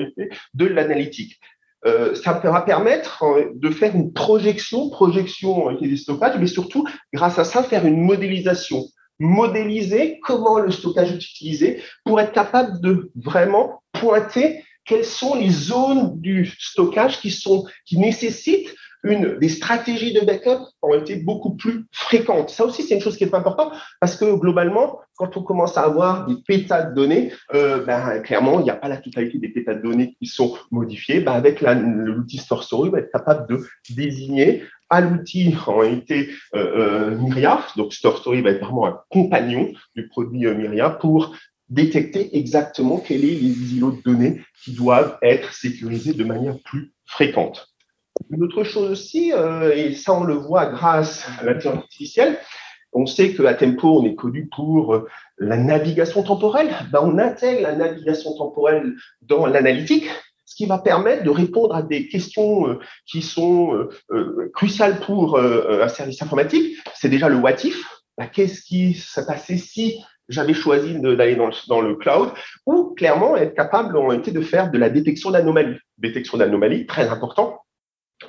[0.53, 1.41] de l'analytique.
[1.83, 7.61] ça va permettre de faire une projection, projection des stockages, mais surtout, grâce à ça,
[7.61, 8.85] faire une modélisation
[9.19, 15.49] modéliser comment le stockage est utilisé pour être capable de vraiment pointer quelles sont les
[15.49, 21.55] zones du stockage qui sont qui nécessitent une des stratégies de backup ont été beaucoup
[21.55, 22.49] plus fréquentes.
[22.49, 25.81] Ça aussi, c'est une chose qui est importante parce que globalement, quand on commence à
[25.81, 29.49] avoir des pétas de données, euh, ben, clairement, il n'y a pas la totalité des
[29.49, 31.19] pétas de données qui sont modifiées.
[31.19, 34.63] Ben, avec l'outil StoreStory, on va être capable de désigner
[34.93, 37.65] à l'outil en réalité euh, euh, Myria.
[37.75, 41.35] Donc StoreStory va être vraiment un compagnon du produit euh, Myria pour
[41.67, 46.93] détecter exactement quels est les îlots de données qui doivent être sécurisés de manière plus
[47.05, 47.69] fréquente.
[48.29, 49.31] Une autre chose aussi,
[49.73, 52.37] et ça on le voit grâce à l'intelligence artificielle,
[52.91, 55.01] on sait qu'à Tempo, on est connu pour
[55.39, 56.69] la navigation temporelle.
[56.91, 60.07] Ben, on intègre la navigation temporelle dans l'analytique
[60.45, 64.99] ce qui va permettre de répondre à des questions euh, qui sont euh, euh, cruciales
[64.99, 66.77] pour un service informatique.
[66.95, 67.83] C'est déjà le what if.
[68.17, 72.29] Bah, qu'est-ce qui s'est passé si j'avais choisi d'aller dans, le cloud
[72.65, 75.77] ou clairement être capable en été de faire de la détection d'anomalies.
[75.97, 77.62] Détection d'anomalies, très important.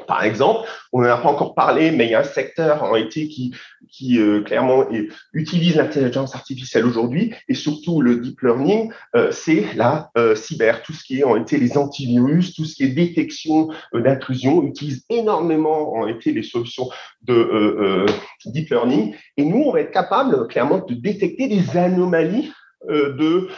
[0.06, 2.94] Par exemple, on n'en a pas encore parlé, mais il y a un secteur en
[2.94, 3.54] été qui,
[3.90, 4.84] qui euh, clairement
[5.32, 10.92] utilise l'intelligence artificielle aujourd'hui et surtout le deep learning, euh, c'est la euh, cyber, tout
[10.92, 15.94] ce qui est en été les antivirus, tout ce qui est détection d'intrusion, utilise énormément
[15.94, 16.88] en été les solutions
[17.22, 18.06] de
[18.46, 19.14] deep learning.
[19.36, 22.52] Et nous, on va être capable clairement de détecter des anomalies
[22.88, 23.48] de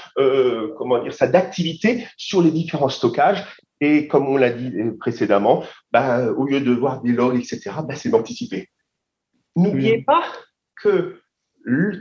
[0.76, 3.44] comment dire ça d'activité sur les différents stockages
[3.80, 7.94] et comme on l'a dit précédemment, bah, au lieu de voir des logs, etc., bah,
[7.94, 8.68] c'est d'anticiper.
[9.54, 10.22] N'oubliez pas
[10.76, 11.20] que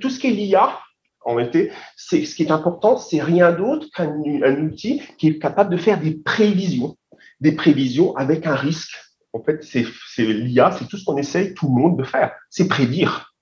[0.01, 0.79] tout ce qui est l'IA,
[1.25, 4.13] en réalité, c'est ce qui est important, c'est rien d'autre qu'un
[4.61, 6.97] outil qui est capable de faire des prévisions,
[7.39, 8.95] des prévisions avec un risque.
[9.33, 9.85] En fait, c'est
[10.19, 13.33] l'IA, c'est tout ce qu'on essaye tout le monde de faire, c'est prédire.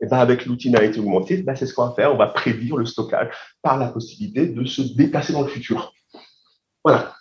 [0.00, 2.12] Et ben avec l'outil d'analyse augmentée, ben c'est ce qu'on va faire.
[2.12, 5.92] On va prédire le stockage par la possibilité de se déplacer dans le futur.
[6.84, 7.15] Voilà.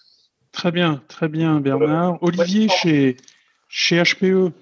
[0.56, 2.18] Très bien, très bien, Bernard.
[2.24, 3.18] Olivier, chez,
[3.68, 4.54] chez HPE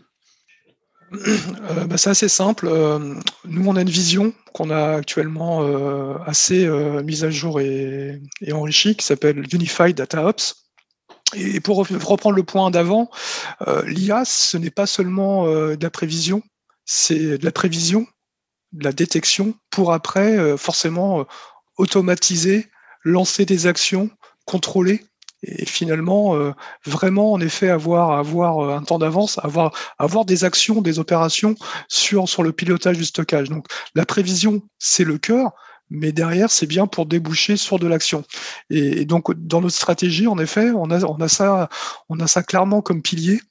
[1.14, 2.68] euh, bah, c'est assez simple.
[2.68, 3.14] Euh,
[3.46, 6.68] nous, on a une vision qu'on a actuellement euh, assez
[7.04, 8.20] mise à jour et,
[8.52, 10.66] enrichie, qui s'appelle Unified Data Ops.
[11.36, 13.12] Et pour reprendre le point d'avant,
[13.86, 16.42] l'IA, ce n'est pas seulement de la prévision,
[16.86, 18.08] c'est de la prévision,
[18.72, 21.26] de la détection, pour après forcément
[21.78, 22.68] automatiser,
[23.04, 24.12] lancer des actions,
[24.46, 25.04] contrôler
[25.44, 26.52] et finalement euh,
[26.86, 31.56] vraiment en effet avoir avoir euh, un temps d'avance, avoir avoir des actions, des opérations
[31.88, 33.50] sur sur le pilotage du stockage.
[33.50, 35.52] Donc la prévision c'est le cœur,
[35.90, 38.24] mais derrière c'est bien pour déboucher sur de l'action.
[38.70, 41.70] Et, donc dans notre stratégie en effet on a on a ça
[42.10, 43.42] on a ça clairement comme pilier.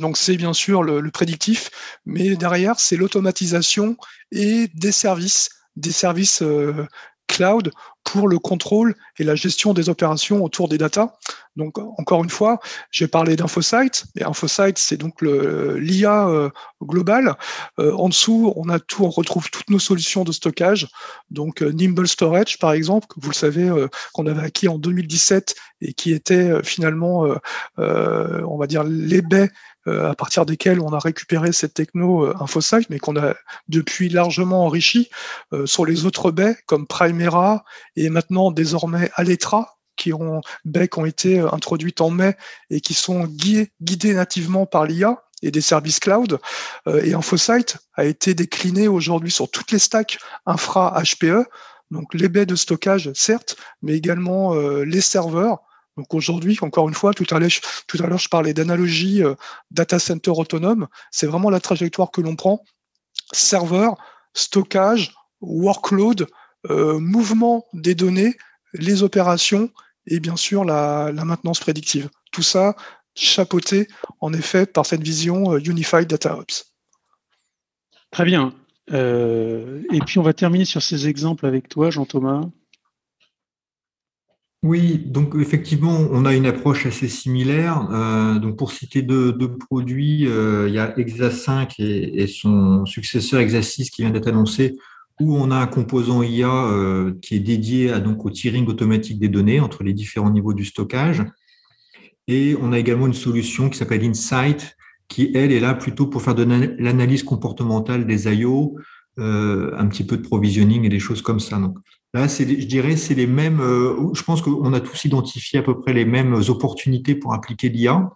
[0.00, 1.70] Donc c'est bien sûr le, prédictif,
[2.04, 3.96] mais derrière c'est l'automatisation
[4.32, 6.86] et des services, des services euh,
[7.26, 7.70] cloud
[8.04, 11.14] pour le contrôle et la gestion des opérations autour des data.
[11.56, 12.58] Donc, encore une fois,
[12.90, 14.04] j'ai parlé d'InfoSight.
[14.16, 16.50] Et InfoSight, c'est donc l'IA euh,
[16.82, 17.36] global.
[17.78, 20.88] Euh, en dessous, on a tout, on retrouve toutes nos solutions de stockage.
[21.30, 23.70] Donc, euh, Nimble Storage, par exemple, que vous le savez,
[24.12, 27.26] qu'on avait acquis en 2017 et qui était finalement,
[27.78, 29.22] on va dire, les
[29.86, 33.34] à partir desquels on a récupéré cette techno euh, InfoSight, mais qu'on a
[33.68, 35.10] depuis largement enrichi
[35.52, 37.64] euh, sur les autres baies comme Primera
[37.96, 42.36] et maintenant désormais Aletra, qui ont baies qui ont été introduites en mai
[42.70, 46.40] et qui sont guidées, guidées nativement par l'IA et des services cloud.
[46.86, 51.46] et InfoSight a été décliné aujourd'hui sur toutes les stacks infra HPE,
[51.90, 55.60] donc les baies de stockage certes, mais également les serveurs
[55.96, 59.34] donc aujourd'hui, encore une fois, tout à l'heure, je parlais d'analogie euh,
[59.70, 60.88] data center autonome.
[61.10, 62.64] C'est vraiment la trajectoire que l'on prend.
[63.32, 63.96] Serveur,
[64.32, 66.26] stockage, workload,
[66.70, 68.34] euh, mouvement des données,
[68.72, 69.70] les opérations
[70.06, 72.10] et bien sûr la, maintenance prédictive.
[72.32, 72.74] Tout ça
[73.14, 73.86] chapeauté
[74.20, 76.72] en effet par cette vision euh, Unified Data Ops.
[78.10, 78.52] Très bien.
[78.88, 82.48] et puis on va terminer sur ces exemples avec toi, Jean-Thomas.
[84.64, 87.86] Oui, donc effectivement, on a une approche assez similaire.
[87.92, 93.40] Euh, donc pour citer deux, produits, euh, il y a Exa 5 et, son successeur
[93.40, 94.74] Exa 6 qui vient d'être annoncé,
[95.20, 99.60] où on a un composant IA euh, qui est dédié au tiering automatique des données
[99.60, 101.22] entre les différents niveaux du stockage.
[102.26, 106.22] Et on a également une solution qui s'appelle Insight, qui, elle, est là plutôt pour
[106.22, 106.44] faire de
[106.78, 108.78] l'analyse comportementale des IO,
[109.18, 111.60] un petit peu de provisioning et des choses comme ça.
[112.14, 113.60] Là, je dirais, c'est les mêmes.
[113.60, 117.68] Euh, je pense qu'on a tous identifié à peu près les mêmes opportunités pour appliquer
[117.68, 118.08] l'IA.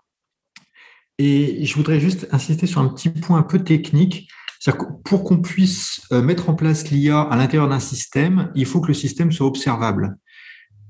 [1.19, 4.31] Et je voudrais juste insister sur un petit point un peu technique.
[5.05, 8.89] pour qu'on puisse euh, mettre en place l'IA à l'intérieur d'un système, il faut que
[8.89, 10.17] le système soit observable.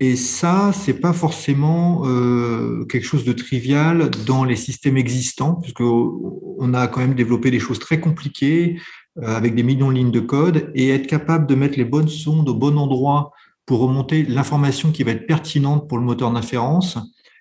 [0.01, 5.81] Et ça, c'est pas forcément euh, quelque chose de trivial dans les systèmes existants, puisque
[5.81, 8.79] on a quand même développé des choses très compliquées
[9.23, 12.49] avec des millions de lignes de code et être capable de mettre les bonnes sondes
[12.49, 13.33] au bon endroit
[13.67, 16.99] pour remonter l'information qui va être pertinente pour le moteur d'inférence,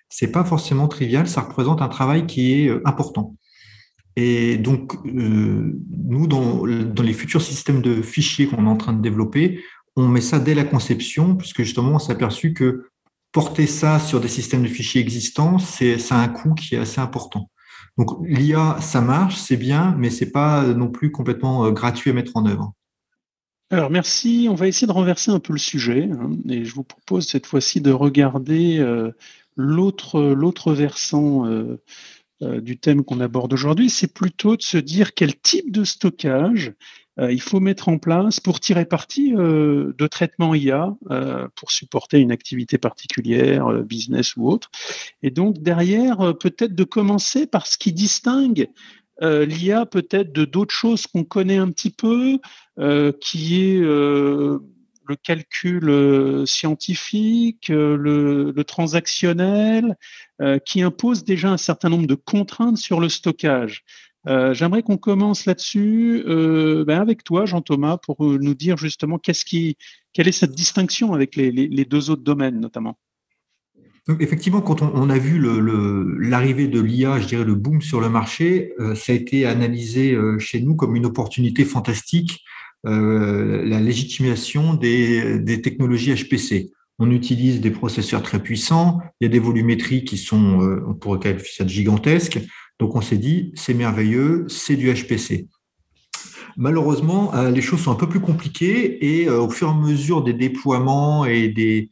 [0.08, 1.26] c'est pas forcément trivial.
[1.26, 3.34] Ça représente un travail qui est euh, important.
[4.16, 9.00] Et donc, euh, nous, dans, les futurs systèmes de fichiers qu'on est en train de
[9.00, 9.60] développer,
[9.96, 12.86] on met ça dès la conception, puisque justement, on s'est aperçu que
[13.32, 17.50] porter ça sur des systèmes de fichiers existants, c'est un coût qui est assez important.
[17.98, 22.14] Donc l'IA, ça marche, c'est bien, mais c'est pas non plus complètement euh, gratuit à
[22.14, 22.72] mettre en œuvre.
[23.70, 26.84] Alors merci, on va essayer de renverser un peu le sujet hein, et je vous
[26.84, 29.10] propose cette fois-ci de regarder euh,
[29.56, 31.44] l'autre versant
[32.40, 36.68] euh, du thème qu'on aborde aujourd'hui, c'est plutôt de se dire quel type de stockage
[36.68, 36.74] euh,
[37.18, 42.20] il faut mettre en place pour tirer parti euh, de traitements IA euh, pour supporter
[42.20, 44.70] une activité particulière, business ou autre.
[45.22, 48.68] Et donc derrière, peut-être de commencer par ce qui distingue
[49.20, 52.38] l'IA peut-être de d'autres choses qu'on connaît un petit peu,
[53.20, 54.60] qui est le
[55.24, 59.96] calcul scientifique, le transactionnel,
[60.64, 63.82] qui impose déjà un certain nombre de contraintes sur le stockage.
[64.26, 69.18] Euh, j'aimerais qu'on commence là-dessus euh, ben avec toi, Jean-Thomas, pour euh, nous dire justement
[69.18, 72.98] quelle est cette distinction avec les, deux autres domaines notamment.
[74.18, 75.40] effectivement, quand on, a vu
[76.20, 80.60] l'arrivée de l'IA, je dirais le boom sur le marché, ça a été analysé chez
[80.60, 82.42] nous comme une opportunité fantastique,
[82.84, 86.70] la légitimation des, des, technologies HPC.
[86.98, 91.20] On utilise des processeurs très puissants, il y a des volumétries qui sont, on pourrait
[91.20, 92.40] qualifier ça de gigantesques.
[92.78, 95.48] Donc on s'est dit, c'est merveilleux, c'est du HPC.
[96.56, 99.74] Malheureusement, euh, les choses sont un peu plus compliquées et euh, au fur et à
[99.74, 101.90] mesure des déploiements et des,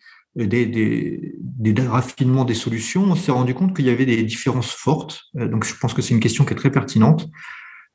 [1.89, 5.23] raffinements des solutions, on s'est rendu compte qu'il y avait des différences fortes.
[5.39, 7.29] Euh, donc je pense que c'est une question qui est très pertinente.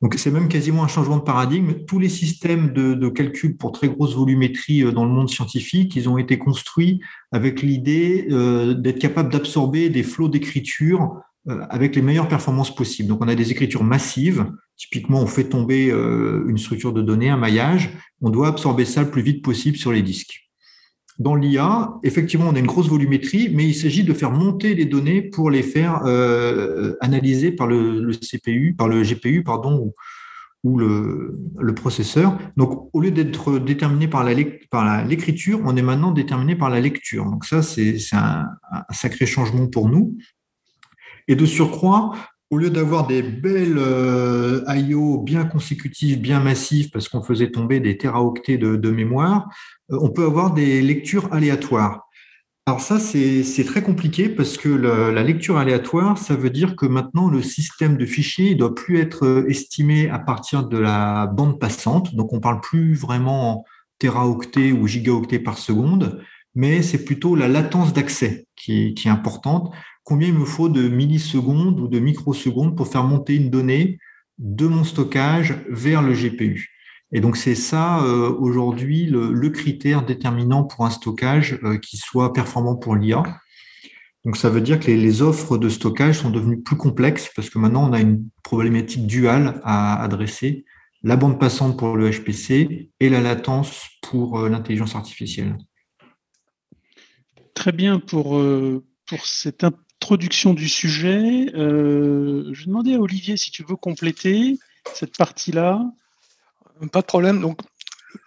[0.00, 1.84] Donc c'est même quasiment un changement de paradigme.
[1.86, 6.18] Tous les systèmes de, calcul pour très grosse volumétrie dans le monde scientifique, ils ont
[6.18, 7.00] été construits
[7.30, 8.26] avec l'idée
[8.78, 13.08] d'être capable d'absorber des flots d'écriture avec les meilleures performances possibles.
[13.08, 14.46] Donc, on a des écritures massives.
[14.76, 17.90] Typiquement, on fait tomber euh, une structure de données, un maillage.
[18.20, 20.50] On doit absorber ça le plus vite possible sur les disques.
[21.18, 24.86] Dans l'IA, effectivement, on a une grosse volumétrie, mais il s'agit de faire monter les
[24.86, 29.92] données pour les faire euh, analyser par le, CPU, par le GPU, pardon,
[30.64, 32.38] ou, le, processeur.
[32.56, 37.24] Donc, au lieu d'être déterminé par l'écriture, on est maintenant déterminé par la lecture.
[37.24, 38.46] Donc ça, c'est un,
[38.90, 40.16] sacré changement pour nous.
[41.28, 42.12] Et de surcroît,
[42.50, 45.18] au lieu d'avoir des belles euh, I.O.
[45.18, 49.48] bien consécutives, bien massives, parce qu'on faisait tomber des téraoctets de, mémoire,
[49.90, 52.08] euh, on peut avoir des lectures aléatoires.
[52.66, 57.28] Alors ça, c'est très compliqué parce que la lecture aléatoire, ça veut dire que maintenant,
[57.28, 61.58] le système de fichiers ne doit plus être euh, estimé à partir de la bande
[61.58, 62.14] passante.
[62.14, 63.64] Donc, on ne parle plus vraiment en
[63.98, 66.22] téraoctets ou gigaoctets par seconde,
[66.54, 69.72] mais c'est plutôt la latence d'accès qui, est importante
[70.04, 73.98] combien il me faut de millisecondes ou de microsecondes pour faire monter une donnée
[74.38, 76.72] de mon stockage vers le GPU.
[77.12, 82.32] Et donc c'est ça euh, aujourd'hui le, critère déterminant pour un stockage euh, qui soit
[82.32, 83.22] performant pour l'IA.
[84.24, 87.58] Donc ça veut dire que les, offres de stockage sont devenues plus complexes parce que
[87.58, 90.64] maintenant on a une problématique duale à adresser,
[91.02, 95.58] la bande passante pour le HPC et la latence pour euh, l'intelligence artificielle.
[97.54, 98.42] Très bien pour,
[99.06, 99.62] pour cette
[100.02, 101.46] introduction du sujet.
[101.54, 104.58] Euh, je vais demander à Olivier si tu veux compléter
[104.94, 105.80] cette partie-là.
[106.90, 107.40] Pas de problème.
[107.40, 107.60] Donc,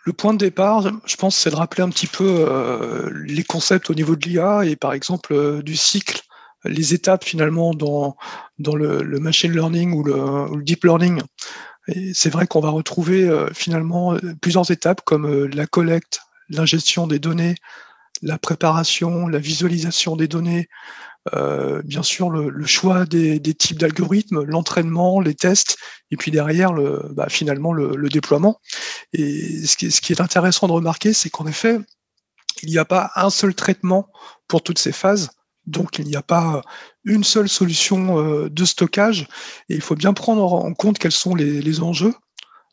[0.05, 3.89] le point de départ, je pense, c'est de rappeler un petit peu euh, les concepts
[3.89, 6.21] au niveau de l'IA et par exemple euh, du cycle,
[6.63, 8.15] les étapes finalement dans,
[8.57, 11.21] dans le, machine learning ou le, deep learning.
[12.13, 17.53] C'est vrai qu'on va retrouver finalement plusieurs étapes comme la collecte, l'ingestion des données,
[18.23, 20.67] la préparation, la visualisation des données,
[21.33, 25.77] euh, bien sûr le, choix des, types d'algorithmes, l'entraînement, les tests,
[26.11, 28.59] et puis derrière le, bah, finalement le, déploiement.
[29.13, 31.79] Et ce qui, ce qui, est intéressant de remarquer, c'est qu'en effet,
[32.61, 34.07] il n'y a pas un seul traitement
[34.47, 35.29] pour toutes ces phases.
[35.65, 36.61] Donc il n'y a pas
[37.03, 39.27] une seule solution euh, de stockage.
[39.69, 42.13] Et il faut bien prendre en compte quels sont les, enjeux.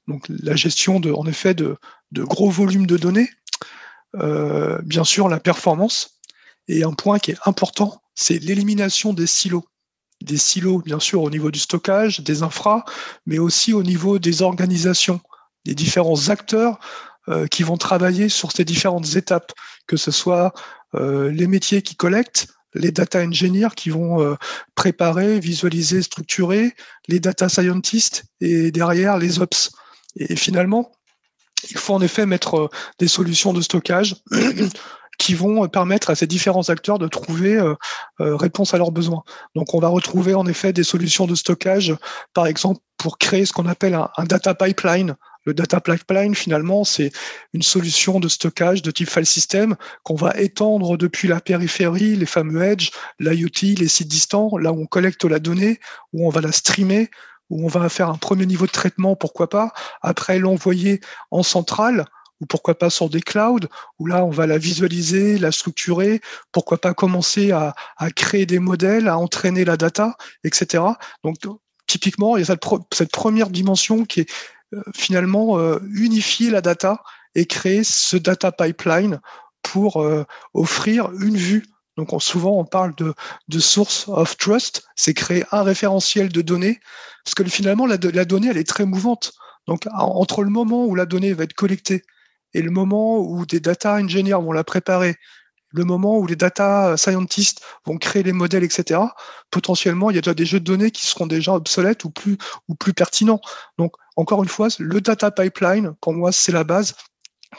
[0.08, 1.78] Donc la gestion de, en effet de,
[2.12, 3.30] gros volumes de données,
[4.16, 6.20] euh, bien sûr la performance,
[6.68, 9.64] et un point qui est important, c'est l'élimination des silos.
[10.22, 12.84] Des silos, bien sûr, au niveau du stockage, des infras,
[13.26, 15.20] mais aussi au niveau des organisations,
[15.64, 16.78] des différents acteurs
[17.28, 19.52] euh, qui vont travailler sur ces différentes étapes,
[19.86, 20.52] que ce soit
[20.94, 24.34] euh, les métiers qui collectent, les data engineers qui vont euh,
[24.74, 26.74] préparer, visualiser, structurer,
[27.08, 29.72] les data scientists et derrière les ops.
[30.16, 30.92] Et finalement,
[31.70, 34.16] il faut en effet mettre des solutions de stockage
[35.22, 37.74] qui vont euh, permettre à ces différents acteurs de trouver euh,
[38.20, 39.22] euh, réponse à leurs besoins.
[39.54, 41.94] Donc on va retrouver en effet des solutions de stockage,
[42.34, 45.14] par exemple pour créer ce qu'on appelle un, data pipeline.
[45.44, 47.10] Le data pipeline, finalement, c'est
[47.52, 52.26] une solution de stockage de type file system qu'on va étendre depuis la périphérie, les
[52.26, 55.80] fameux edge, l'IoT, les sites distants, là où on collecte la donnée,
[56.12, 57.10] où on va la streamer,
[57.50, 61.00] où on va faire un premier niveau de traitement, pourquoi pas, après l'envoyer
[61.32, 62.04] en centrale
[62.42, 63.66] ou pourquoi pas sur des clouds,
[63.98, 66.20] où là, on va la visualiser, la structurer,
[66.50, 67.74] pourquoi pas commencer à,
[68.14, 70.82] créer des modèles, à entraîner la data, etc.
[71.24, 71.36] Donc,
[71.86, 72.56] typiquement, il y a
[72.92, 74.30] cette, première dimension qui est
[74.94, 75.58] finalement
[75.94, 77.02] unifier la data
[77.34, 79.20] et créer ce data pipeline
[79.62, 80.04] pour
[80.54, 81.64] offrir une vue
[81.96, 86.80] donc souvent on parle de, source of trust, c'est créer un référentiel de données,
[87.24, 89.32] parce que finalement la, donnée elle est très mouvante.
[89.66, 92.02] Donc entre le moment où la donnée va être collectée
[92.54, 95.16] et le moment où des data engineers vont la préparer,
[95.72, 99.00] le moment où les data scientists vont créer les modèles, etc.,
[99.50, 102.36] potentiellement, il y a déjà des jeux de données qui seront déjà obsolètes ou plus,
[102.68, 103.40] ou plus pertinents.
[103.78, 106.94] Donc, encore une fois, le data pipeline, pour moi, c'est la base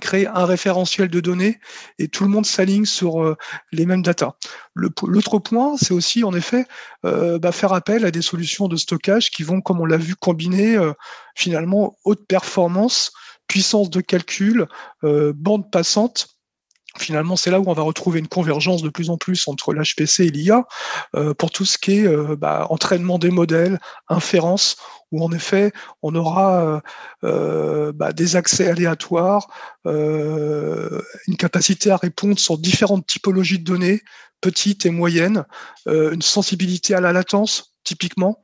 [0.02, 1.60] créer un référentiel de données
[2.00, 3.38] et tout le monde s'aligne sur euh,
[3.72, 4.36] les mêmes data.
[4.76, 6.66] L'autre point, c'est aussi en effet
[7.06, 10.16] euh, bah, faire appel à des solutions de stockage qui vont, comme on l'a vu,
[10.16, 10.94] combiner euh,
[11.36, 13.12] finalement haute performance,
[13.48, 14.68] puissance de calcul,
[15.02, 16.34] bande passante
[17.00, 20.26] Finalement, c'est là où on va retrouver une convergence de plus en plus entre l'HPC
[20.26, 20.68] et l'IA
[21.40, 23.80] pour tout ce qui est bah, entraînement des modèles,
[24.10, 24.78] inférence,
[25.12, 25.72] où en effet
[26.04, 26.84] on aura
[27.24, 29.48] bah, des accès aléatoires,
[29.86, 34.02] une capacité à répondre sur différentes typologies de données,
[34.40, 35.46] petites et moyennes,
[35.88, 38.44] une sensibilité à la latence typiquement.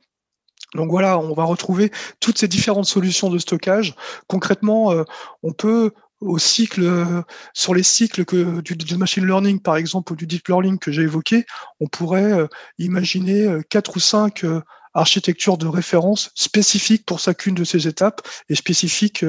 [0.74, 1.90] Donc voilà, on va retrouver
[2.20, 3.94] toutes ces différentes solutions de stockage.
[4.28, 4.94] Concrètement,
[5.42, 7.22] on peut au cycle,
[7.54, 11.02] sur les cycles que, du, machine learning, par exemple, ou du deep learning que j'ai
[11.02, 11.44] évoqué,
[11.80, 12.46] on pourrait euh,
[12.78, 14.60] imaginer euh, quatre ou cinq euh,
[14.92, 19.24] architectures de référence spécifiques pour chacune de ces étapes et spécifiques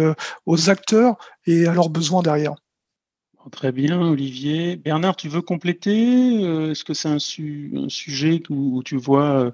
[0.48, 2.56] aux acteurs et à leurs besoins derrière.
[3.52, 4.76] Très bien, Olivier.
[4.76, 9.52] Bernard, tu veux compléter Est-ce que c'est un, sujet où, tu vois,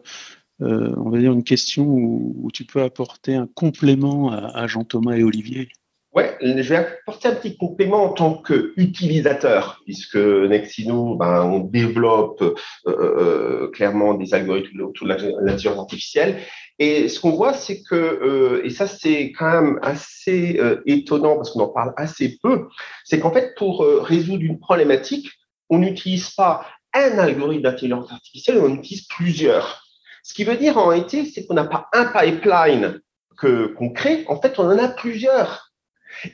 [0.60, 5.70] on va dire, une question où, tu peux apporter un complément à Jean-Thomas et Olivier
[6.18, 12.42] Ouais, je vais apporter un petit complément en tant qu'utilisateur, puisque Nexino, ben, on développe
[12.42, 12.56] euh,
[12.88, 16.40] euh, clairement des algorithmes autour de l'intelligence artificielle.
[16.80, 21.52] Et ce qu'on voit, c'est que, euh, et ça c'est quand même assez étonnant parce
[21.52, 22.68] qu'on en parle assez peu,
[23.04, 25.30] c'est qu'en fait, pour résoudre une problématique,
[25.70, 29.87] on n'utilise pas un algorithme d'intelligence artificielle, on utilise plusieurs.
[30.28, 33.00] Ce qui veut dire en réalité, c'est qu'on n'a pas un pipeline
[33.38, 35.72] que qu'on crée, en fait, on en a plusieurs.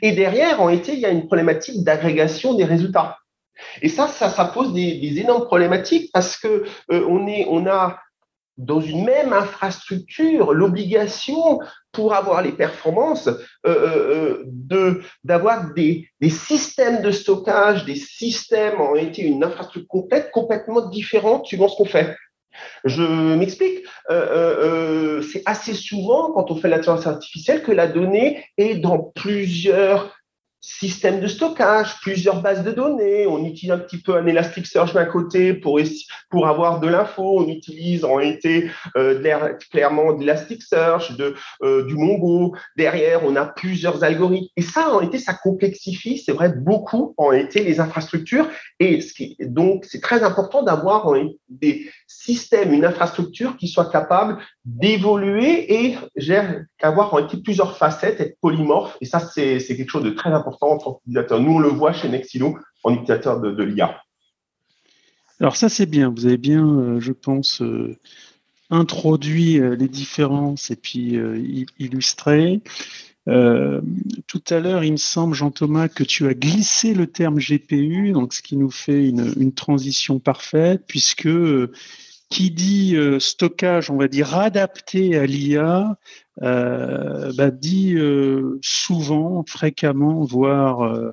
[0.02, 3.20] Et derrière, en été, il y a une problématique d'agrégation des résultats.
[3.84, 8.00] Et ça, ça, pose des, énormes problématiques parce que euh, on, est, on a
[8.58, 11.60] dans une même infrastructure l'obligation
[11.92, 13.36] pour avoir les performances euh,
[13.68, 20.32] euh, de d'avoir des, des, systèmes de stockage, des systèmes en été une infrastructure complète
[20.32, 22.16] complètement différente suivant ce qu'on fait.
[22.84, 23.86] Je m'explique.
[24.10, 28.76] Euh, euh, euh, c'est assez souvent, quand on fait l'intelligence artificielle, que la donnée est
[28.76, 30.16] dans plusieurs
[30.66, 33.28] système de stockage, plusieurs bases de données.
[33.28, 35.78] On utilise un petit peu un Elasticsearch d'un côté pour,
[36.48, 37.40] avoir de l'info.
[37.40, 39.22] On utilise en réalité euh,
[39.70, 42.56] clairement de l'Elasticsearch, de, euh, du Mongo.
[42.78, 44.48] Derrière, on a plusieurs algorithmes.
[44.56, 48.48] Et ça, en réalité, ça complexifie, c'est vrai, beaucoup en réalité les infrastructures.
[48.80, 49.00] Et
[49.42, 51.14] donc, c'est très important d'avoir
[51.50, 55.98] des systèmes, une infrastructure qui soit capable d'évoluer et
[56.82, 58.96] d'avoir en réalité plusieurs facettes, être polymorphe.
[59.02, 61.02] Et ça, c'est quelque chose de très important en tant.
[61.06, 64.02] Nous, on le voit chez Nexilo en utilisateur de, l'IA.
[65.40, 66.14] Alors ça, c'est bien.
[66.16, 67.98] Vous avez bien, euh, je pense, euh,
[68.70, 71.18] introduit euh, les différences et puis
[71.80, 72.62] illustré.
[73.26, 78.34] tout à l'heure, il me semble, Jean-Thomas, que tu as glissé le terme GPU, donc
[78.34, 81.30] ce qui nous fait une, transition parfaite, puisque
[82.30, 85.98] qui dit stockage, on va dire adapté à l'IA,
[86.42, 91.12] bah, dit euh, souvent, fréquemment, voire euh,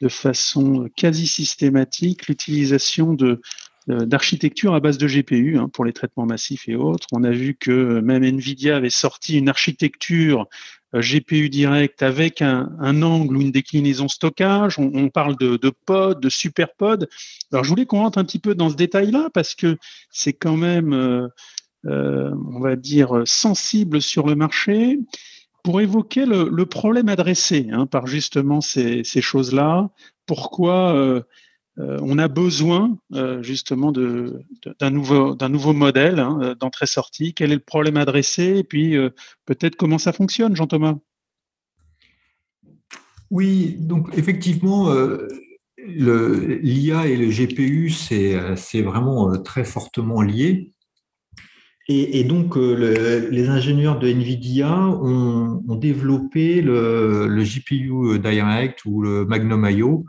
[0.00, 3.40] de façon quasi systématique, l'utilisation de
[3.88, 7.06] d'architecture à base de GPU hein, pour les traitements massifs et autres.
[7.12, 10.48] On a vu que même Nvidia avait sorti une architecture
[10.92, 12.68] GPU direct avec un,
[13.02, 14.78] angle ou une déclinaison stockage.
[14.78, 17.08] On, parle de, de pod, de superpod.
[17.52, 19.76] Alors je voulais qu'on rentre un petit peu dans ce détail-là parce que
[20.10, 21.28] c'est quand même euh,
[21.86, 24.98] on va dire, sensible sur le marché
[25.66, 29.90] pour évoquer le, problème adressé hein, par justement ces, choses-là.
[30.24, 31.22] Pourquoi euh,
[31.80, 32.96] euh, on a besoin
[33.40, 37.34] justement d'un nouveau, nouveau modèle hein, d'entrée-sortie?
[37.34, 38.58] Quel est le problème adressé?
[38.58, 38.96] Et puis
[39.44, 40.94] peut-être comment ça fonctionne, Jean-Thomas?
[43.32, 44.94] Oui, donc effectivement,
[45.78, 50.75] l'IA et le GPU, c'est vraiment très fortement lié.
[51.88, 59.68] Et, donc, euh, les ingénieurs de NVIDIA ont, développé le, GPU Direct ou le Magnum
[59.70, 60.04] IO.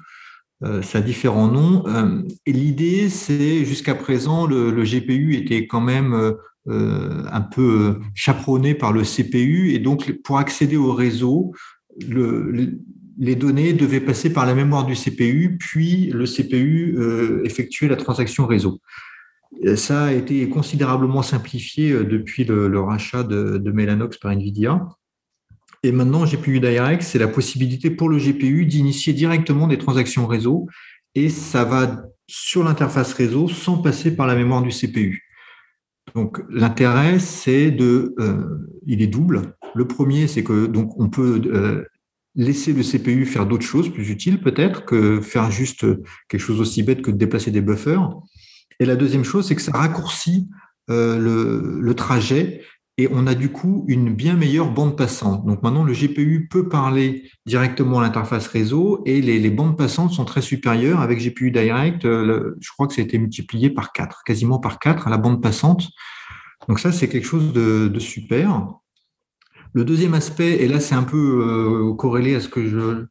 [0.63, 1.83] Euh, ça a différents noms.
[1.87, 6.33] Euh, et l'idée, c'est jusqu'à présent, le, GPU était quand même
[6.67, 9.73] un peu chaperonné par le CPU.
[9.73, 11.53] Et donc, pour accéder au réseau,
[11.99, 16.97] les données devaient passer par la mémoire du CPU, puis le CPU
[17.45, 18.81] effectuait la transaction réseau.
[19.75, 24.87] Ça a été considérablement simplifié depuis le, rachat de, de Mellanox par NVIDIA.
[25.83, 30.67] Et maintenant, GPU Direct, c'est la possibilité pour le GPU d'initier directement des transactions réseau
[31.15, 35.23] et ça va sur l'interface réseau sans passer par la mémoire du CPU.
[36.15, 39.55] Donc l'intérêt, c'est de, euh, il est double.
[39.75, 41.83] Le premier, c'est que donc on peut euh,
[42.35, 45.85] laisser le CPU faire d'autres choses plus utiles peut-être que faire juste
[46.27, 48.09] quelque chose aussi bête que de déplacer des buffers.
[48.79, 50.47] Et la deuxième chose, c'est que ça raccourcit
[50.89, 51.17] euh,
[51.81, 52.61] le, trajet
[52.97, 55.45] et on a du coup une bien meilleure bande passante.
[55.45, 60.25] Donc maintenant, le GPU peut parler directement à l'interface réseau et les, bandes passantes sont
[60.25, 61.01] très supérieures.
[61.01, 64.79] Avec GPU Direct, euh, je crois que ça a été multiplié par 4, quasiment par
[64.79, 65.89] 4 à la bande passante.
[66.67, 68.69] Donc ça, c'est quelque chose de, super.
[69.73, 73.05] Le deuxième aspect, et là c'est un peu euh, corrélé à ce que je,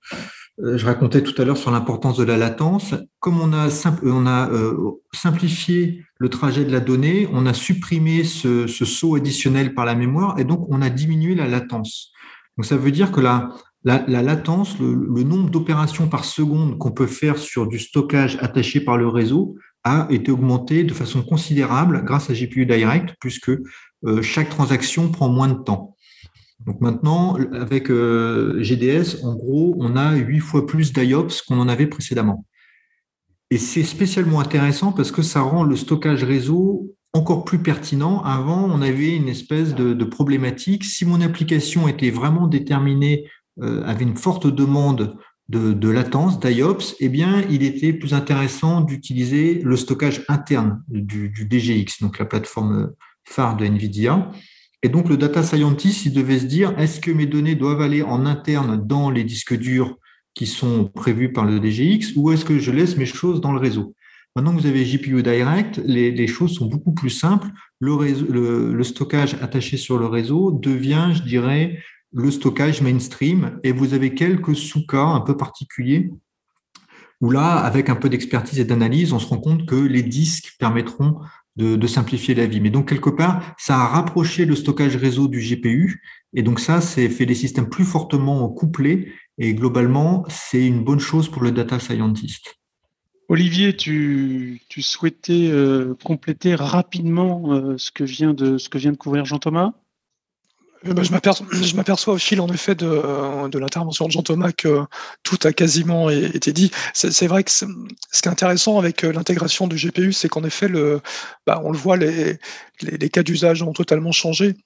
[0.59, 2.95] je racontais tout à l'heure sur l'importance de la latence.
[3.21, 3.69] Comme on a,
[4.03, 4.75] on a euh,
[5.13, 10.39] simplifié le trajet de la donnée, on a supprimé ce, saut additionnel par la mémoire
[10.39, 12.13] et donc on a diminué la latence.
[12.57, 13.51] Donc ça veut dire que la,
[13.85, 18.97] la, latence, le, nombre d'opérations par seconde qu'on peut faire sur du stockage attaché par
[18.97, 23.51] le réseau a été augmenté de façon considérable grâce à GPU Direct, puisque
[24.05, 25.95] euh, chaque transaction prend moins de temps.
[26.67, 31.69] Donc maintenant, avec euh, GDS, en gros, on a huit fois plus d'IOPS qu'on en
[31.69, 32.45] avait précédemment.
[33.51, 38.21] Et c'est spécialement intéressant parce que ça rend le stockage réseau encore plus pertinent.
[38.23, 40.85] Avant, on avait une espèce de, problématique.
[40.85, 43.29] Si mon application était vraiment déterminée,
[43.62, 45.17] euh, avait une forte demande
[45.49, 51.47] de, latence, d'IOPS, eh bien, il était plus intéressant d'utiliser le stockage interne du, du,
[51.49, 52.91] DGX, donc la plateforme
[53.25, 54.29] phare de NVIDIA.
[54.87, 58.03] Et donc, le data scientist, il devait se dire, est-ce que mes données doivent aller
[58.05, 59.97] en interne dans les disques durs
[60.32, 63.59] qui sont prévus par le DGX ou est-ce que je laisse mes choses dans le
[63.59, 63.97] réseau?
[64.37, 67.49] Maintenant que vous avez GPU Direct, les, choses sont beaucoup plus simples.
[67.80, 67.97] Le,
[68.70, 71.80] le, stockage attaché sur le réseau devient, je dirais,
[72.12, 76.12] le stockage mainstream et vous avez quelques sous-cas un peu particuliers
[77.20, 80.55] où là, avec un peu d'expertise et d'analyse, on se rend compte que les disques
[80.61, 81.18] permettront
[81.57, 82.61] de, simplifier la vie.
[82.61, 86.03] Mais donc, quelque part, ça a rapproché le stockage réseau du GPU.
[86.35, 89.13] Et donc, ça, c'est fait des systèmes plus fortement couplés.
[89.39, 92.57] Et globalement, c'est une bonne chose pour le data scientist.
[93.29, 98.97] Olivier, tu, souhaitais euh, compléter rapidement euh, ce, que vient de, ce que vient de
[98.97, 99.73] couvrir Jean-Thomas?
[100.93, 101.03] Bah,
[101.53, 104.80] je m'aperçois au fil, en effet, de, euh, de l'intervention de Jean-Thomas que
[105.22, 106.70] tout a quasiment été dit.
[106.95, 110.68] C'est vrai que ce qui est intéressant avec euh, l'intégration du GPU, c'est qu'en effet,
[111.47, 112.39] bah, on le voit, les,
[112.80, 114.57] les, cas d'usage ont totalement changé.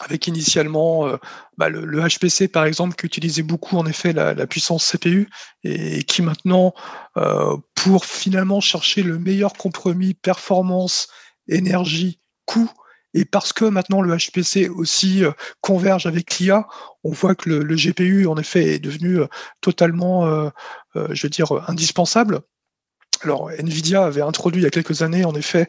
[0.00, 1.10] Avec initialement
[1.56, 5.28] bah, le, HPC, par exemple, qui utilisait beaucoup, en effet, la, puissance CPU
[5.64, 6.72] et, qui maintenant,
[7.74, 11.08] pour finalement chercher le meilleur compromis performance,
[11.48, 12.70] énergie, coût,
[13.14, 16.66] et parce que maintenant le HPC aussi euh, converge avec l'IA,
[17.04, 19.26] on voit que le, GPU, en effet, est devenu euh,
[19.60, 20.50] totalement, euh,
[21.10, 21.26] je
[21.68, 22.40] indispensable.
[23.22, 25.66] Alors, Nvidia avait introduit il y a quelques années, en effet,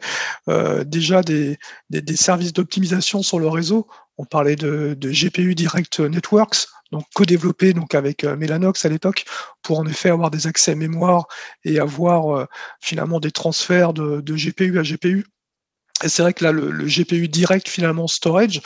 [0.84, 1.58] déjà des,
[2.14, 3.88] services d'optimisation sur le réseau.
[4.18, 9.24] On parlait de, GPU Direct Networks, donc co-développé donc avec Mellanox à l'époque,
[9.62, 11.26] pour en effet avoir des accès mémoire
[11.64, 12.46] et avoir
[12.80, 15.26] finalement des transferts de GPU à GPU
[16.02, 18.60] et c'est vrai que là, le, GPU direct, finalement, storage,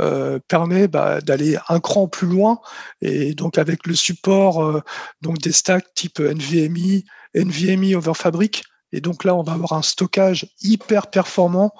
[0.00, 2.60] euh, permet bah, d'aller un cran plus loin.
[3.00, 4.82] Et donc, avec le support euh,
[5.20, 7.02] donc des stacks type NVMe,
[7.34, 8.62] NVMe over Fabric.
[8.92, 11.72] Et donc là, on va avoir un stockage hyper performant,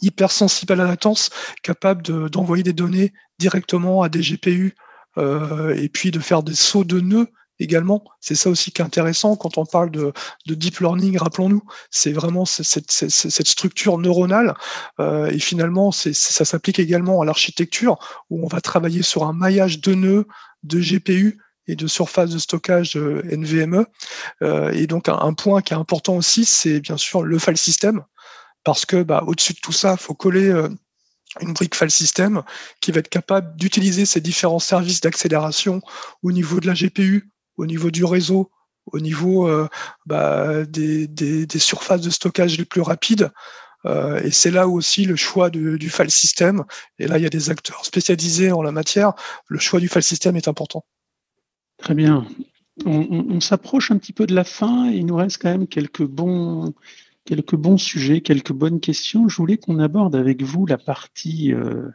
[0.00, 1.30] hyper sensible à la latence,
[1.62, 4.74] capable d'envoyer des données directement à des GPU
[5.16, 7.28] euh, et puis de faire des sauts de nœuds
[7.58, 8.04] également.
[8.20, 10.12] C'est ça aussi qui est intéressant quand on parle de,
[10.46, 12.90] deep learning, rappelons-nous, c'est vraiment cette,
[13.48, 14.54] structure neuronale.
[15.00, 17.98] Euh, et finalement, ça s'applique également à l'architecture
[18.30, 20.26] où on va travailler sur un maillage de nœuds,
[20.62, 23.84] de GPU et de surface de stockage NVMe.
[24.42, 28.02] Euh, et donc un, point qui est important aussi, c'est bien sûr le file system,
[28.64, 30.68] parce que bah, au-dessus de tout ça, il faut coller euh,
[31.40, 32.42] une brique file system
[32.80, 35.82] qui va être capable d'utiliser ces différents services d'accélération
[36.22, 38.50] au niveau de la GPU, au niveau du réseau,
[38.86, 39.68] au niveau euh,
[40.06, 43.30] bah, des, surfaces de stockage les plus rapides.
[43.84, 46.64] Euh, et c'est là aussi le choix du file system.
[46.98, 49.12] Et là, il y a des acteurs spécialisés en la matière.
[49.46, 50.84] Le choix du file system est important.
[51.78, 52.26] Très bien.
[52.86, 54.88] On, s'approche un petit peu de la fin.
[54.88, 56.72] il nous reste quand même quelques bons,
[57.24, 59.28] quelques bons sujets, quelques bonnes questions.
[59.28, 61.88] Je voulais qu'on aborde avec vous la partie euh,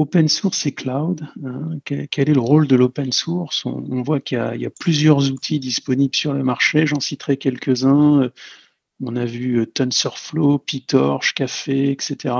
[0.00, 1.26] open source et cloud.
[1.44, 1.78] Hein.
[1.84, 3.66] Quel est le rôle de l'open source?
[3.66, 6.86] On, voit qu'il y, a plusieurs outils disponibles sur le marché.
[6.86, 8.30] J'en citerai quelques-uns.
[9.02, 12.34] On a vu TensorFlow, PyTorch, Café, etc.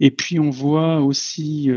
[0.00, 1.70] Et puis on voit aussi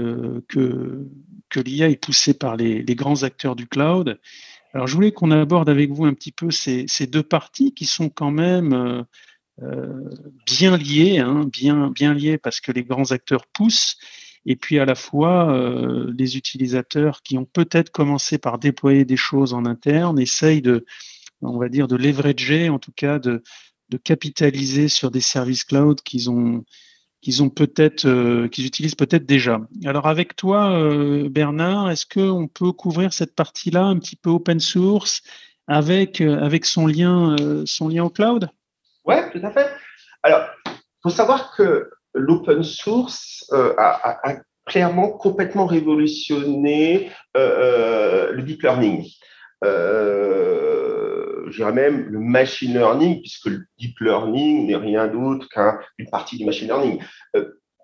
[0.47, 1.07] que,
[1.51, 4.19] que l'IA est poussée par les, grands acteurs du cloud.
[4.73, 8.09] Alors je voulais qu'on aborde avec vous un petit peu ces, deux parties qui sont
[8.09, 9.03] quand même euh,
[9.61, 10.09] euh,
[10.45, 13.97] bien liées, hein, bien liées parce que les grands acteurs poussent,
[14.45, 19.17] et puis à la fois euh, les utilisateurs qui ont peut-être commencé par déployer des
[19.17, 20.85] choses en interne essayent de,
[21.41, 23.43] on va dire, de leverager, en tout cas de,
[24.05, 26.63] capitaliser sur des services cloud qu'ils ont
[27.19, 29.59] qu'ils ont peut-être, euh, qu'ils utilisent peut-être déjà.
[29.85, 34.59] Alors avec toi, euh, Bernard, est-ce qu'on peut couvrir cette partie-là un petit peu open
[34.59, 35.21] source
[35.67, 37.35] avec, euh, avec son, lien,
[37.65, 38.49] son lien au cloud?
[39.05, 39.69] Oui, tout à fait.
[40.23, 40.47] Alors,
[41.03, 44.19] faut savoir que l'open source a,
[44.65, 49.07] clairement complètement révolutionné le deep learning
[51.51, 56.37] je dirais même le machine learning, puisque le deep learning n'est rien d'autre qu'une partie
[56.37, 57.01] du machine learning.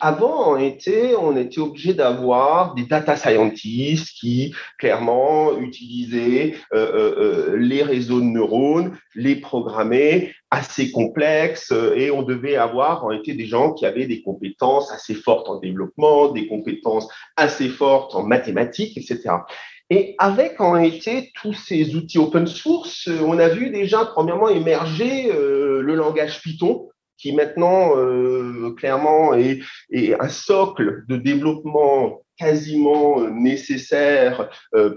[0.01, 7.53] Euh, avant, on était, on était obligé d'avoir des data scientists qui clairement utilisaient euh,
[7.53, 13.33] euh, les réseaux de neurones, les programmer assez complexes, et on devait avoir en été
[13.33, 18.23] des gens qui avaient des compétences assez fortes en développement, des compétences assez fortes en
[18.23, 19.29] mathématiques, etc.
[19.89, 24.49] Et avec en été tous ces outils open source, euh, on a vu déjà premièrement
[24.49, 29.61] émerger euh, le langage Python, qui maintenant euh, clairement est,
[30.19, 34.49] un socle de développement quasiment nécessaire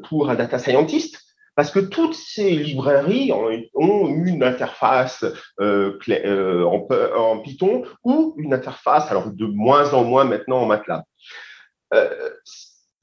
[0.08, 1.18] pour un data scientist.
[1.56, 3.32] Parce que toutes ces librairies
[3.74, 5.24] ont une interface
[5.58, 11.02] en, Python ou une interface, alors de moins en moins maintenant en MATLAB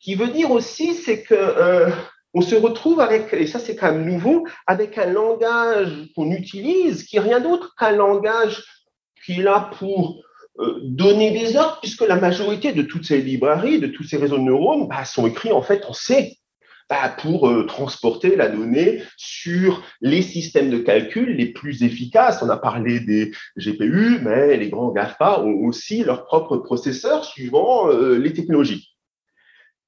[0.08, 1.90] qui veut dire aussi, c'est que euh,
[2.34, 7.04] on se retrouve avec, et ça c'est quand même nouveau, avec un langage qu'on utilise
[7.04, 8.64] qui est rien d'autre qu'un langage
[9.28, 10.24] qui est là pour
[10.60, 14.38] euh, donner des ordres, puisque la majorité de toutes ces librairies, de tous ces réseaux
[14.38, 16.38] de neurones, bah, sont écrits en fait en C.
[16.90, 22.42] Bah, pour euh, transporter la donnée sur les systèmes de calcul les plus efficaces.
[22.42, 27.90] On a parlé des GPU, mais les grands GAFA ont aussi leurs propres processeurs suivant
[27.90, 28.96] les technologies.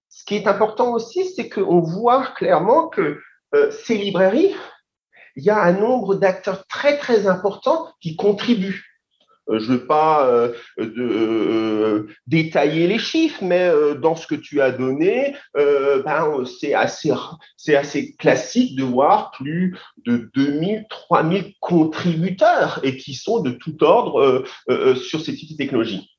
[0.10, 3.22] Ce qui est important aussi, c'est qu'on voit clairement que
[3.56, 4.54] euh, ces librairies,
[5.36, 8.89] il y a un nombre d'acteurs très très importants qui contribuent.
[9.50, 10.28] Euh, je ne veux pas
[10.80, 13.72] euh, détailler les chiffres, mais
[14.02, 17.12] dans ce que tu as donné, ben, c'est assez,
[17.76, 24.43] assez classique de voir plus de 2000, 3000 contributeurs et qui sont de tout ordre
[24.95, 26.10] sur ces types de technologies.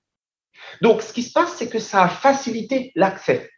[0.83, 3.51] Donc, ce qui se passe, c'est que ça a facilité l'accès.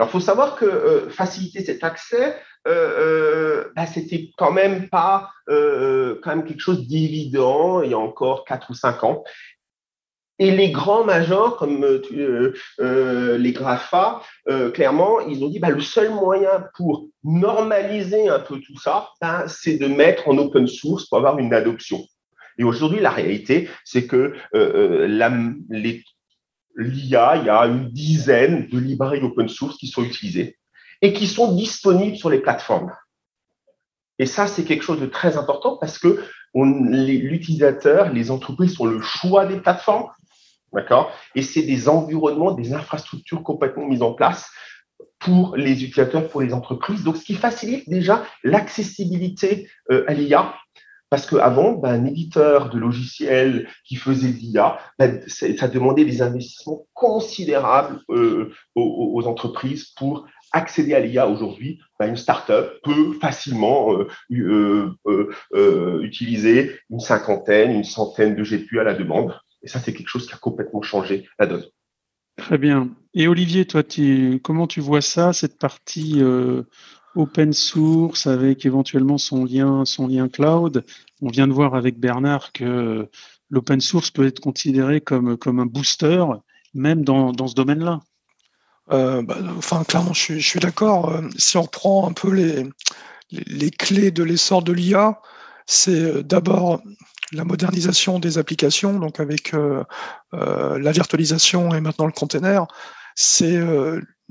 [0.00, 2.34] Alors, il faut savoir que euh, faciliter cet accès,
[2.66, 7.92] euh, euh bah, c'était quand même pas euh, quand même quelque chose d'évident il y
[7.92, 9.24] a encore 4 ou 5 ans.
[10.38, 11.84] Et les grands majors, comme
[12.78, 14.22] les GRAFA,
[14.72, 19.44] clairement, ils ont dit bah, le seul moyen pour normaliser un peu tout ça, bah,
[19.48, 22.02] c'est de mettre en open source pour avoir une adoption.
[22.56, 26.02] Et aujourd'hui, la réalité, c'est que les
[26.82, 30.58] l'IA, il y a une dizaine de librairies open source qui sont utilisées
[31.02, 32.92] et qui sont disponibles sur les plateformes.
[34.18, 36.22] Et ça, c'est quelque chose de très important parce que
[36.54, 40.10] l'utilisateur, les entreprises ont le choix des plateformes,
[40.72, 41.12] d'accord?
[41.34, 44.50] Et c'est des environnements, des infrastructures complètement mises en place
[45.20, 47.04] pour les utilisateurs, pour les entreprises.
[47.04, 50.54] Donc, ce qui facilite déjà l'accessibilité euh, à l'IA
[51.10, 56.86] parce qu'avant, ben, un éditeur de logiciels qui faisait l'IA, ben, ça demandait des investissements
[56.94, 61.80] considérables euh, aux, entreprises pour accéder à l'IA aujourd'hui.
[61.98, 63.92] Ben, une startup peut facilement
[64.30, 64.94] euh,
[65.52, 69.36] euh, utiliser une cinquantaine, une centaine de GPU à la demande.
[69.64, 71.64] Et ça, c'est quelque chose qui a complètement changé la donne.
[72.36, 72.88] Très bien.
[73.14, 73.82] Et Olivier, toi,
[74.42, 76.22] comment tu vois ça, cette partie
[77.16, 80.84] open source avec éventuellement son lien, son lien cloud.
[81.22, 83.08] On vient de voir avec Bernard que
[83.50, 86.24] l'open source peut être considéré comme, comme un booster,
[86.74, 88.00] même dans, dans ce domaine-là.
[88.92, 91.10] Euh, bah, enfin, clairement, je suis, d'accord.
[91.10, 92.66] Euh, si on reprend un peu les,
[93.30, 95.20] les, clés de l'essor de l'IA,
[95.66, 96.82] c'est euh, d'abord
[97.32, 99.52] la modernisation des applications, donc avec
[100.32, 102.66] la virtualisation et maintenant le container.
[103.22, 103.58] C'est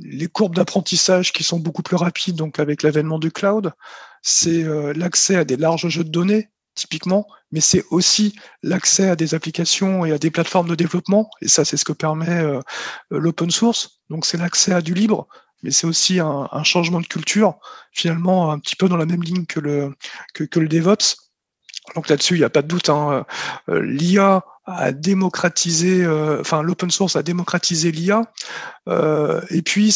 [0.03, 3.73] les courbes d'apprentissage qui sont beaucoup plus rapides, donc avec l'avènement du cloud,
[4.21, 9.15] c'est euh, l'accès à des larges jeux de données, typiquement, mais c'est aussi l'accès à
[9.15, 11.29] des applications et à des plateformes de développement.
[11.41, 12.61] Et ça, c'est ce que permet euh,
[13.09, 14.01] l'open source.
[14.09, 15.27] Donc, c'est l'accès à du libre,
[15.63, 17.59] mais c'est aussi un, changement de culture,
[17.91, 21.28] finalement, un petit peu dans la même ligne que, le DevOps.
[21.95, 22.89] Donc là-dessus, il n'y a pas de doute.
[22.89, 23.25] Hein.
[23.69, 28.21] Euh, L'IA a démocratisé, euh, enfin l'open source a démocratisé l'IA.
[29.49, 29.95] et puis,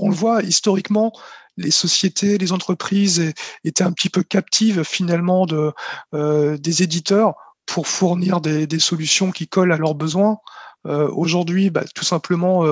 [0.00, 1.12] on le voit historiquement,
[1.58, 3.32] les sociétés, les entreprises
[3.64, 5.72] étaient un petit peu captives finalement de,
[6.14, 7.34] euh, des éditeurs
[7.66, 10.38] pour fournir des, solutions qui collent à leurs besoins.
[10.86, 12.64] Euh, aujourd'hui, bah, tout simplement,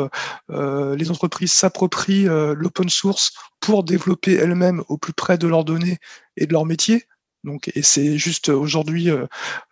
[0.50, 5.98] euh, les entreprises s'approprient l'open source pour développer elles-mêmes au plus près de leurs données
[6.36, 7.06] et de leur métier.
[7.46, 9.08] Donc, et c'est juste aujourd'hui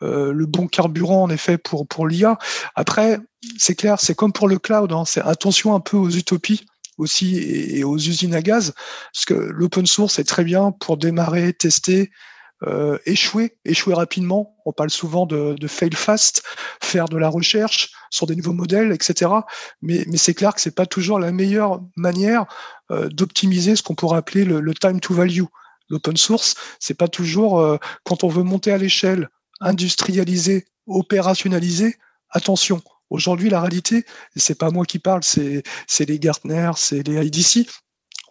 [0.01, 2.39] le bon carburant en effet pour, pour l'IA.
[2.75, 3.19] Après,
[3.59, 6.67] c'est clair, c'est comme pour le cloud, hein, c'est attention un peu aux utopies
[6.99, 8.73] aussi et, aux usines à gaz,
[9.13, 12.11] parce que l'open source est très bien pour démarrer, tester,
[12.63, 14.57] euh, échouer, échouer rapidement.
[14.65, 16.43] On parle souvent de, fail fast,
[16.81, 19.31] faire de la recherche sur des nouveaux modèles, etc.
[19.83, 22.47] Mais, c'est clair que c'est pas toujours la meilleure manière
[22.91, 25.45] euh, d'optimiser ce qu'on pourrait appeler le, time to value.
[25.89, 29.29] L'open source, c'est pas toujours euh, quand on veut monter à l'échelle,
[29.61, 31.97] industrialiser, opérationnaliser.
[32.31, 34.05] Attention, Aujourd'hui, la réalité,
[34.35, 35.63] c'est pas moi qui parle, c'est
[36.01, 37.69] les Gartner, c'est les IDC.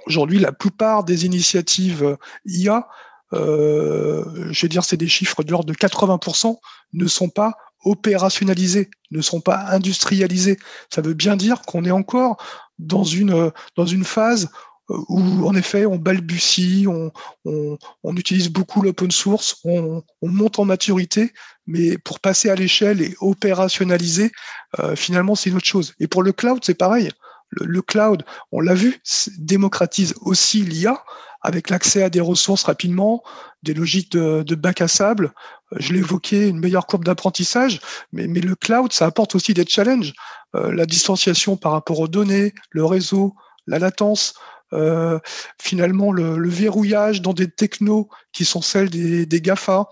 [0.07, 2.87] Aujourd'hui, la plupart des initiatives euh, IA,
[3.33, 6.57] euh, je veux dire, c'est des chiffres de l'ordre de 80%,
[6.91, 7.53] ne sont pas
[7.85, 10.59] opérationnalisés, ne sont pas industrialisés.
[10.93, 12.43] Ça veut bien dire qu'on est encore
[12.77, 14.49] dans une, dans une phase
[14.89, 17.11] où en effet on balbutie, on,
[17.45, 21.33] on, utilise beaucoup l'open source, on, monte en maturité,
[21.67, 24.31] mais pour passer à l'échelle et opérationnaliser,
[24.79, 25.93] euh, finalement c'est une autre chose.
[25.99, 27.09] Et pour le cloud, c'est pareil.
[27.51, 28.99] Le, cloud, on l'a vu,
[29.37, 31.03] démocratise aussi l'IA
[31.41, 33.21] avec l'accès à des ressources rapidement,
[33.61, 35.33] des logiques de, bac à sable.
[35.75, 37.79] Je l'évoquais, une meilleure courbe d'apprentissage,
[38.11, 40.13] mais, mais, le cloud, ça apporte aussi des challenges.
[40.55, 43.35] Euh, la distanciation par rapport aux données, le réseau,
[43.67, 44.33] la latence,
[44.73, 45.19] euh,
[45.61, 49.87] finalement le, verrouillage dans des technos qui sont celles des, GAFA,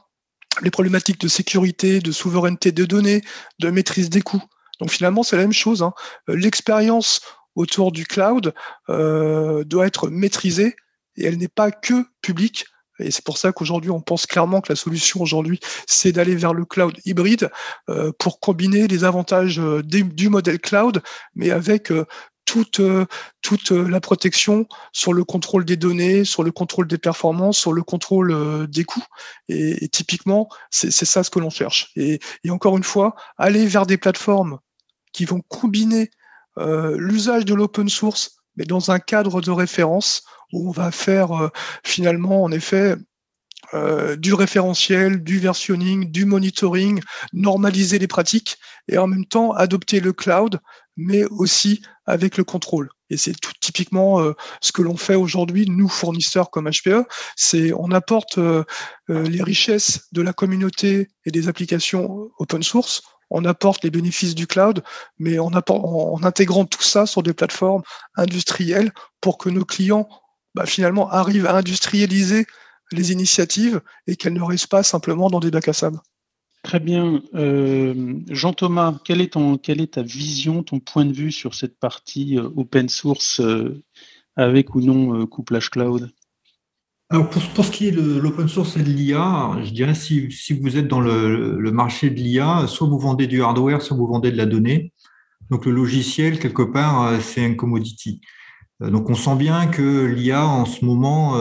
[0.61, 3.21] les problématiques de sécurité, de souveraineté de données,
[3.59, 4.43] de maîtrise des coûts.
[4.79, 5.83] Donc finalement, c'est la même chose.
[5.83, 5.93] Hein.
[6.29, 7.21] Euh, l'expérience
[7.55, 8.53] autour du cloud
[8.89, 10.75] euh, doit être maîtrisée
[11.15, 12.65] et elle n'est pas que publique.
[12.99, 16.53] Et c'est pour ça qu'aujourd'hui, on pense clairement que la solution aujourd'hui, c'est d'aller vers
[16.53, 17.49] le cloud hybride
[18.19, 21.01] pour combiner les avantages du modèle cloud,
[21.33, 21.91] mais avec
[22.51, 22.79] toute
[23.71, 27.83] euh, la protection sur le contrôle des données, sur le contrôle des performances, sur le
[27.83, 29.03] contrôle euh, des coûts.
[29.47, 31.91] Et, typiquement, c'est ça ce que l'on cherche.
[31.95, 34.59] Et, encore une fois, aller vers des plateformes
[35.13, 36.09] qui vont combiner
[36.57, 41.49] l'usage de l'open source, mais dans un cadre de référence où on va faire
[41.83, 42.95] finalement, en effet,
[44.17, 47.01] du référentiel, du versionning, du monitoring,
[47.33, 48.57] normaliser les pratiques
[48.89, 50.59] et en même temps adopter le cloud
[50.97, 52.89] mais aussi avec le contrôle.
[53.09, 57.73] Et c'est tout typiquement euh, ce que l'on fait aujourd'hui, nous fournisseurs comme HPE, c'est
[57.73, 58.63] on apporte euh,
[59.09, 64.35] euh, les richesses de la communauté et des applications open source, on apporte les bénéfices
[64.35, 64.83] du cloud,
[65.17, 65.51] mais en,
[66.23, 67.81] intégrant tout ça sur des plateformes
[68.15, 70.07] industrielles pour que nos clients
[70.53, 72.45] bah, finalement arrivent à industrialiser
[72.91, 75.99] les initiatives et qu'elles ne restent pas simplement dans des bacs à sable.
[76.63, 77.23] Très bien.
[77.33, 82.87] Euh, Jean-Thomas, quelle est, ta vision, ton point de vue sur cette partie euh, open
[82.87, 83.81] source euh,
[84.35, 86.11] avec ou non couplage cloud?
[87.09, 90.53] Alors pour, ce qui est de l'open source et de l'IA, je dirais si, si
[90.53, 94.07] vous êtes dans le, le marché de l'IA, soit vous vendez du hardware, soit vous
[94.07, 94.93] vendez de la donnée.
[95.49, 98.21] Donc le logiciel, quelque part, c'est un commodity.
[98.79, 101.35] Donc on sent bien que l'IA en ce moment,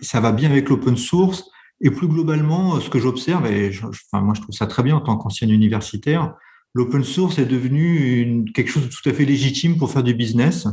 [0.00, 1.51] ça va bien avec l'open source,
[1.82, 3.72] et plus globalement, ce que j'observe, et
[4.12, 6.32] moi je trouve ça très bien en tant qu'ancien universitaire,
[6.74, 10.68] l'open source est devenu quelque chose de tout à fait légitime pour faire du business.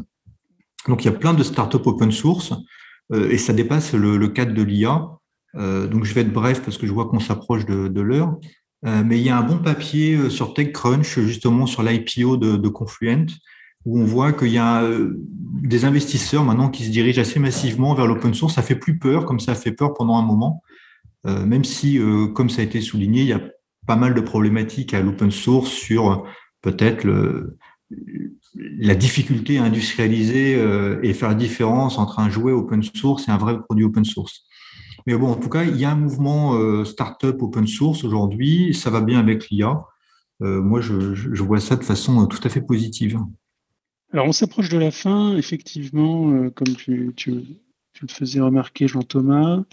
[0.87, 2.53] Donc il y a plein de startups open source
[3.11, 5.07] euh, et ça dépasse le, cadre de l'IA.
[5.55, 8.37] Euh, donc je vais être bref parce que je vois qu'on s'approche de, l'heure.
[8.85, 12.69] Euh, mais il y a un bon papier sur TechCrunch, justement sur l'IPO de, de,
[12.69, 13.25] Confluent,
[13.83, 14.87] où on voit qu'il y a
[15.63, 18.53] des investisseurs maintenant qui se dirigent assez massivement vers l'open source.
[18.53, 20.61] Ça fait plus peur, comme ça a fait peur pendant un moment.
[21.25, 23.41] Euh, même si, euh, comme ça a été souligné, il y a
[23.87, 26.15] pas mal de problématiques à l'open source sur euh,
[26.61, 27.07] peut-être
[28.55, 30.51] la difficulté à industrialiser
[31.01, 34.43] et faire la différence entre un jouet open source et un vrai produit open source.
[35.07, 38.89] Mais bon, en tout cas, il y a un mouvement startup open source aujourd'hui, ça
[38.89, 39.81] va bien avec l'IA.
[40.41, 43.17] moi, je, vois ça de façon tout à fait positive.
[44.11, 47.31] Alors, on s'approche de la fin, effectivement, comme tu, tu,
[47.99, 49.63] tu le faisais remarquer, Jean-Thomas.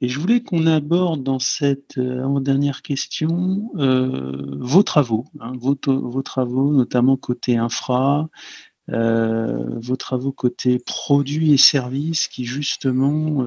[0.00, 5.74] Et je voulais qu'on aborde dans cette euh, avant-dernière question euh, vos travaux, hein, vos,
[6.22, 8.28] travaux, notamment côté infra,
[8.90, 13.44] euh, vos travaux côté produits et services qui justement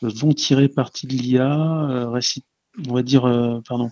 [0.00, 2.12] vont tirer parti de l'IA,
[2.88, 3.22] on va dire,
[3.66, 3.90] pardon,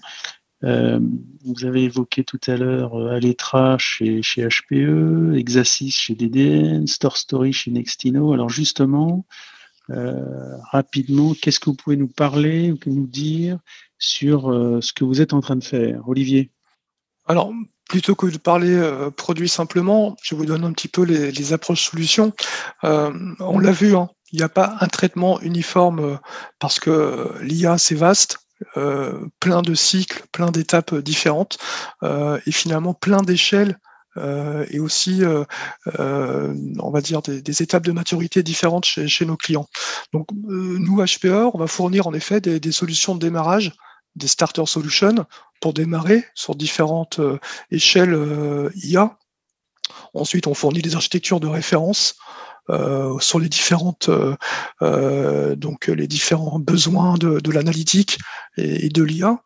[0.63, 7.53] vous avez évoqué tout à l'heure Aletra chez, chez HPE, Exasys chez DDN, Store Story
[7.53, 8.33] chez Nextino.
[8.33, 9.25] Alors justement,
[9.89, 13.59] rapidement, qu'est-ce que vous pouvez nous parler ou nous dire
[13.99, 16.51] sur ce que vous êtes en train de faire Olivier?
[17.29, 17.53] Alors,
[17.89, 21.91] plutôt que de parler euh, produit simplement, je vous donne un petit peu les, approches
[21.91, 22.33] solutions.
[22.85, 26.17] Euh, on l'a vu, hein, il n'y a pas un traitement uniforme euh,
[26.59, 28.39] parce que l'IA c'est vaste.
[29.41, 31.59] Plein de cycles, plein d'étapes différentes
[32.03, 33.79] et finalement plein d'échelles
[34.71, 35.23] et aussi,
[35.99, 39.69] on va dire, des, étapes de maturité différentes chez, nos clients.
[40.13, 43.73] Donc, nous, HPE, on va fournir en effet des, solutions de démarrage
[44.19, 45.27] des starter solutions
[45.61, 47.39] pour démarrer sur différentes euh,
[47.71, 49.17] échelles euh, IA.
[50.15, 52.28] Ensuite, on fournit des architectures de référence euh,
[53.21, 54.11] sur les différentes
[54.81, 58.19] donc les différents besoins de, l'analytique
[58.57, 59.43] et, de l'IA.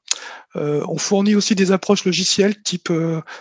[0.55, 2.93] on fournit aussi des approches logicielles type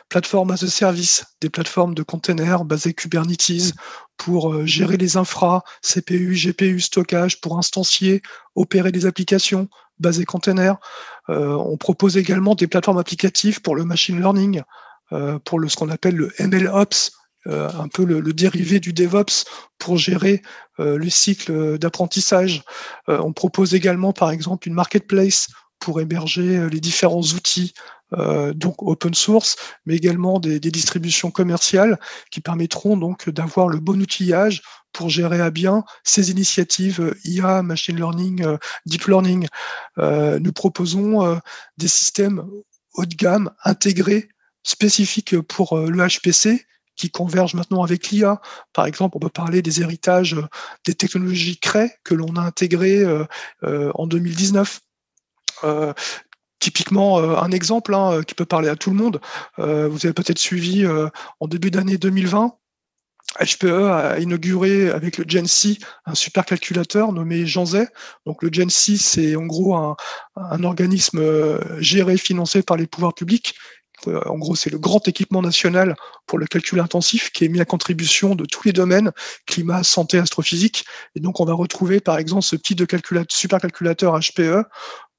[0.09, 3.73] plateforme as a service, des plateformes de containers basées Kubernetes
[4.17, 8.21] pour gérer les infras, CPU, GPU, stockage, pour instancier,
[8.55, 9.67] opérer des applications,
[10.01, 10.77] basé container.
[11.29, 14.61] Euh, on propose également des plateformes applicatives pour le machine learning,
[15.13, 17.11] euh, pour ce qu'on appelle le MLOps,
[17.47, 19.45] euh, un peu le, dérivé du DevOps
[19.77, 20.41] pour gérer
[20.77, 22.63] le cycle d'apprentissage.
[23.07, 25.47] on propose également, par exemple, une marketplace
[25.79, 27.73] pour héberger les différents outils
[28.55, 31.99] donc open source, mais également des, distributions commerciales
[32.31, 34.63] qui permettront donc d'avoir le bon outillage
[34.93, 39.47] pour gérer à bien ces initiatives euh, IA, machine learning, euh, deep learning.
[39.97, 41.39] Euh, nous proposons
[41.77, 42.45] des systèmes
[42.93, 44.29] haut de gamme intégrés
[44.63, 46.65] spécifiques pour le HPC
[47.01, 48.39] qui convergent maintenant avec l'IA.
[48.73, 50.35] Par exemple, on peut parler des héritages
[50.85, 53.03] des technologies Cray que l'on a intégrées
[53.63, 54.79] en 2019.
[56.59, 59.19] typiquement, un exemple hein, qui peut parler à tout le monde.
[59.57, 60.85] vous avez peut-être suivi
[61.39, 62.55] en début d'année 2020
[63.39, 65.45] HPE a inauguré avec le Gen
[66.05, 67.85] un supercalculateur nommé Janzé.
[68.25, 73.55] Donc le Gen c'est en gros un, organisme euh, géré, financé par les pouvoirs publics.
[74.07, 75.95] Euh, en gros, c'est le grand équipement national
[76.25, 79.11] pour le calcul intensif qui est mis à contribution de tous les domaines,
[79.45, 80.85] climat, santé, astrophysique.
[81.15, 82.85] Et donc, on va retrouver, par exemple, ce de
[83.29, 84.65] supercalculateur HPE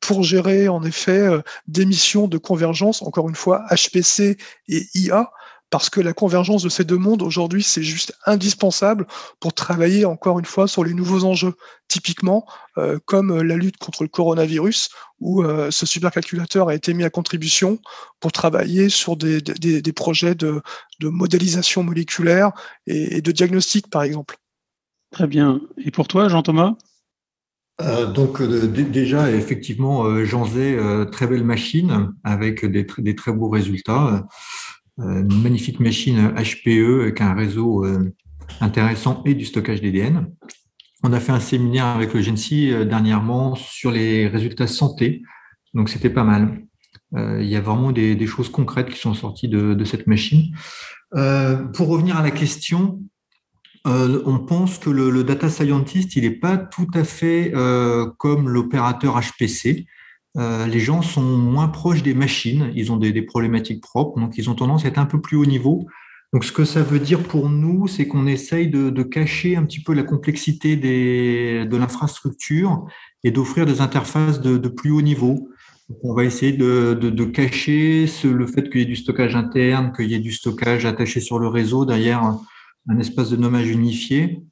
[0.01, 4.37] pour gérer, en effet, euh, des missions de convergence, encore une fois, HPC
[4.68, 5.30] et IA,
[5.73, 9.07] parce que la convergence de ces deux mondes aujourd'hui, c'est juste indispensable
[9.41, 11.55] pour travailler encore une fois sur les nouveaux enjeux,
[11.89, 12.47] typiquement
[12.77, 17.05] euh, comme euh, la lutte contre le coronavirus, où euh, ce supercalculateur a été mis
[17.05, 17.79] à contribution
[18.20, 19.41] pour travailler sur des,
[19.97, 20.61] projets de,
[21.01, 22.53] modélisation moléculaire
[22.87, 24.37] et, de diagnostic, par exemple.
[25.11, 25.62] Très bien.
[25.83, 26.75] Et pour toi, Jean-Thomas?
[28.14, 30.79] Donc déjà, effectivement, Jean Zé,
[31.11, 34.27] très belle machine avec des, des très beaux résultats.
[35.01, 38.12] Euh, une magnifique machine HPE avec un réseau euh,
[38.61, 40.30] intéressant et du stockage DDN.
[41.03, 45.22] On a fait un séminaire avec le GENSI euh, dernièrement sur les résultats santé,
[45.72, 46.62] donc c'était pas mal.
[47.14, 50.55] il y a vraiment des, choses concrètes qui sont sorties de, cette machine.
[51.74, 53.03] pour revenir à la question,
[53.84, 57.53] on pense que le, data scientist, il n'est pas tout à fait
[58.18, 59.86] comme l'opérateur HPC.
[60.39, 64.49] Euh, les gens sont moins proches des machines, ils ont des, problématiques propres, donc ils
[64.49, 65.87] ont tendance à être un peu plus haut niveau.
[66.33, 69.83] Donc ce que ça veut dire pour nous, c'est qu'on essaye de, cacher un petit
[69.83, 72.87] peu la complexité de l'infrastructure
[73.24, 75.51] et d'offrir des interfaces de, plus haut niveau.
[76.03, 80.14] on va essayer de, cacher le fait qu'il y ait du stockage interne, qu'il y
[80.14, 82.39] ait du stockage attaché sur le réseau, derrière
[82.89, 84.43] un espace de nommage unifié.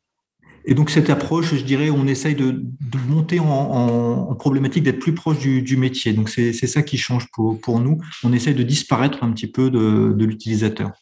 [0.71, 2.65] Et donc cette approche, je dirais, on essaye de,
[3.09, 6.13] monter en, problématique, d'être plus proche du, métier.
[6.13, 7.99] Donc c'est ça qui change pour, nous.
[8.23, 10.93] On essaye de disparaître un petit peu de, l'utilisateur,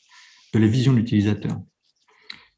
[0.54, 1.58] de la vision de l'utilisateur.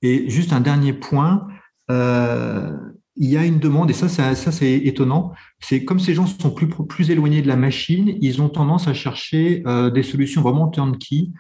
[0.03, 1.49] Et juste un dernier point,
[1.91, 2.77] euh,
[3.17, 6.53] il y a une demande, et ça, ça, c'est étonnant, c'est comme ces gens sont
[6.53, 10.69] plus, plus éloignés de la machine, ils ont tendance à chercher euh, des solutions vraiment
[10.69, 11.31] turnkey,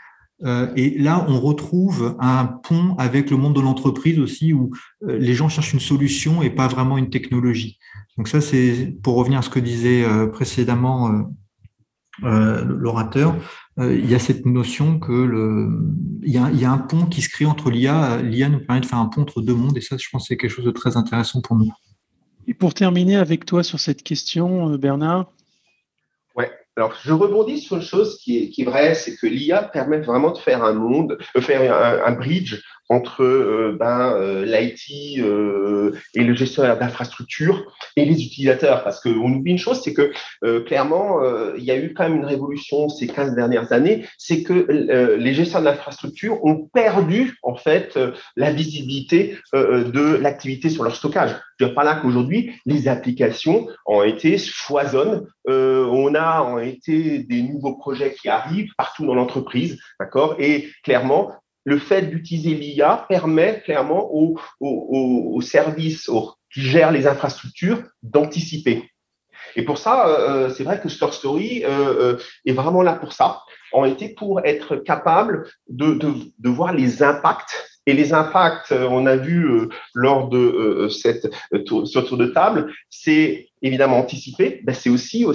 [0.44, 4.70] et là, on retrouve un pont avec le monde de l'entreprise aussi, où
[5.06, 7.78] euh, les gens cherchent une solution et pas vraiment une technologie.
[8.16, 11.26] Donc ça, c'est pour revenir à ce que disait euh, précédemment
[12.22, 13.34] l'orateur,
[13.78, 15.70] il y a cette notion que
[16.22, 18.20] il y a un pont qui se crée entre l'IA.
[18.20, 20.36] L'IA nous permet de faire un pont entre deux mondes, et ça, je pense, c'est
[20.36, 21.72] quelque chose de très intéressant pour nous.
[22.46, 25.32] Et pour terminer avec toi sur cette question, Bernard.
[26.80, 30.38] Alors, je rebondis sur une chose qui est, vraie, c'est que l'IA permet vraiment de
[30.38, 31.74] faire un monde, de faire
[32.06, 38.82] un bridge entre euh, ben, euh, l'IT euh, et le gestionnaire d'infrastructure et les utilisateurs.
[38.82, 40.12] Parce qu'on oublie une chose, c'est que
[40.66, 41.20] clairement,
[41.56, 45.34] il y a eu quand même une révolution ces 15 dernières années, c'est que les
[45.34, 47.98] gestionnaires d'infrastructure ont perdu en fait
[48.36, 51.36] la visibilité de l'activité sur leur stockage.
[51.58, 55.26] Je veux dire là qu'aujourd'hui, les applications ont été foisonnent.
[55.46, 60.36] on a ont été des nouveaux projets qui arrivent partout dans l'entreprise, d'accord?
[60.38, 61.32] Et clairement,
[61.64, 66.10] le fait d'utiliser l'IA permet clairement aux, services
[66.52, 68.90] qui gèrent les infrastructures d'anticiper.
[69.56, 73.12] Et pour ça, euh, c'est vrai que Store Story euh, euh, est vraiment là pour
[73.12, 73.40] ça,
[73.72, 77.66] en été pour être capable de, voir les impacts.
[77.86, 84.60] Et les impacts, on a vu lors de ce tour de table, c'est évidemment anticiper,
[84.64, 85.26] ben c'est aussi,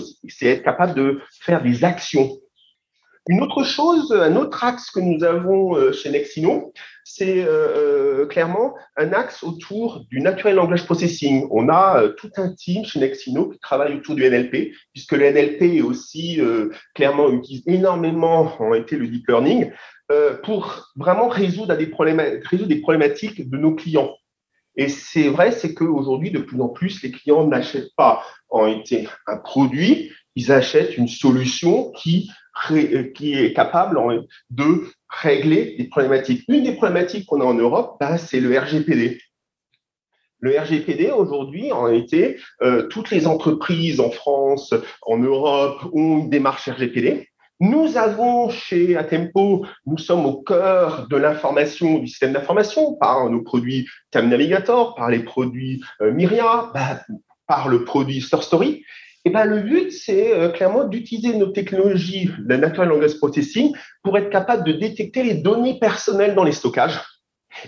[0.42, 2.38] être capable de faire des actions
[3.28, 6.72] une autre chose, un autre axe que nous avons euh, chez Nexino,
[7.04, 11.48] c'est euh, euh, clairement un axe autour du Natural Language Processing.
[11.50, 15.62] On a tout un team chez Nexino qui travaille autour du NLP, puisque le NLP
[15.78, 16.40] est aussi
[16.94, 19.72] clairement utilise énormément en été le deep learning
[20.44, 21.92] pour vraiment résoudre des,
[22.50, 24.12] résoudre des problématiques de nos clients.
[24.78, 29.08] Et c'est vrai, c'est qu'aujourd'hui, de plus en plus, les clients n'achètent pas en été
[29.26, 32.36] un produit, ils achètent une solution qui euh,
[33.16, 34.00] qui est capable
[34.50, 36.44] de régler des problématiques.
[36.48, 39.20] Une des problématiques qu'on a en Europe, ben, c'est le RGPD.
[40.40, 46.30] Le RGPD, aujourd'hui, en réalité, euh, toutes les entreprises en France, en Europe, ont une
[46.30, 47.28] démarche RGPD.
[47.62, 53.42] Nous avons chez Atempo, nous sommes au cœur de l'information, du système d'information, par nos
[53.42, 57.00] produits Time Navigator, par les produits euh, Myria, ben,
[57.48, 58.84] par le produit Store Story.
[59.28, 64.16] Eh ben, le but, c'est euh, clairement d'utiliser nos technologies de Natural Language Processing pour
[64.20, 67.02] être capable de détecter les données personnelles dans les stockages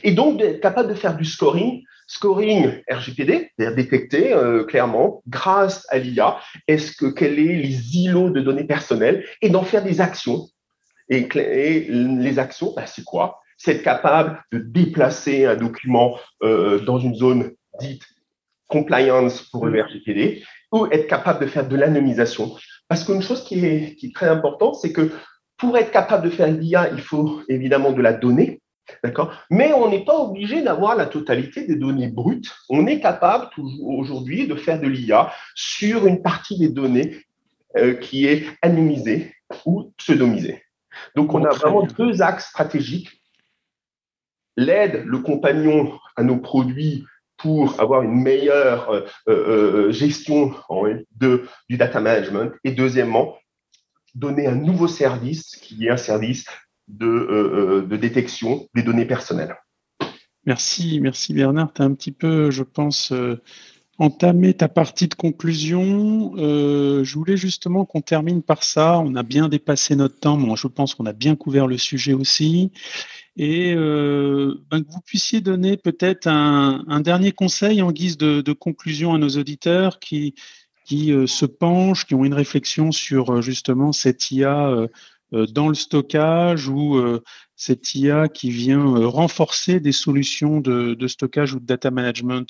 [0.03, 5.87] et donc d'être capable de faire du scoring, scoring RGPD, c'est-à-dire détecter euh, clairement, grâce
[5.89, 6.37] à l'IA,
[6.67, 10.47] est-ce que quels est les îlots de données personnelles et d'en faire des actions.
[11.09, 11.27] Et,
[11.89, 13.39] les actions, ben, c'est quoi?
[13.57, 18.03] C'est être capable de déplacer un document euh, dans une zone dite
[18.67, 22.55] compliance pour le RGPD ou être capable de faire de l'anonymisation.
[22.87, 25.11] Parce qu'une chose qui est, qui est très importante, c'est que
[25.57, 28.61] pour être capable de faire l'IA, il faut évidemment de la donnée,
[29.03, 29.33] d'accord?
[29.49, 32.53] Mais on n'est pas obligé d'avoir la totalité des données brutes.
[32.69, 33.49] On est capable
[33.81, 37.17] aujourd'hui de faire de l'IA sur une partie des données
[37.77, 39.33] euh, qui est anonymisée
[39.65, 40.63] ou pseudonymisée.
[41.15, 43.21] Donc, on a vraiment deux axes stratégiques.
[44.55, 47.03] L'aide, le compagnon à nos produits
[47.37, 50.53] pour avoir une meilleure euh, euh, euh, gestion
[51.19, 52.51] du data management.
[52.63, 53.37] Et deuxièmement,
[54.15, 56.45] donner un nouveau service qui est un service
[56.87, 59.55] de, détection des données personnelles.
[60.45, 61.73] Merci, merci Bernard.
[61.73, 63.13] Tu as un petit peu, je pense,
[63.97, 66.33] entamé ta partie de conclusion.
[66.37, 68.99] je voulais justement qu'on termine par ça.
[68.99, 70.37] On a bien dépassé notre temps.
[70.37, 72.71] Moi, je pense qu'on a bien couvert le sujet aussi
[73.37, 79.13] et euh, ben, que vous puissiez donner peut-être un, dernier conseil en guise de, conclusion
[79.13, 80.33] à nos auditeurs qui,
[80.85, 84.87] qui euh, se penchent, qui ont une réflexion sur euh, justement cette IA
[85.31, 86.97] dans le stockage ou
[87.57, 92.47] cette IA qui vient renforcer des solutions de, stockage ou de data management.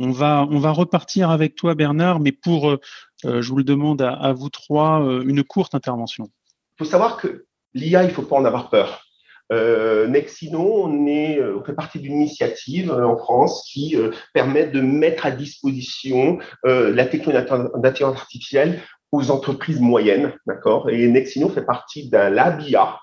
[0.00, 2.76] On va, on va repartir avec toi, Bernard, mais pour,
[3.22, 6.28] je vous le demande à, à vous trois, une courte intervention.
[6.74, 9.05] Il faut savoir que l'IA, il ne faut pas en avoir peur.
[9.52, 14.66] Euh, Nexino, on, est, euh, fait partie d'une initiative euh, en France qui euh, permet
[14.66, 18.80] de mettre à disposition la technologie d'intelligence artificielle
[19.12, 20.90] aux entreprises moyennes, d'accord?
[20.90, 22.98] Et Nexino fait partie d'un LabIA,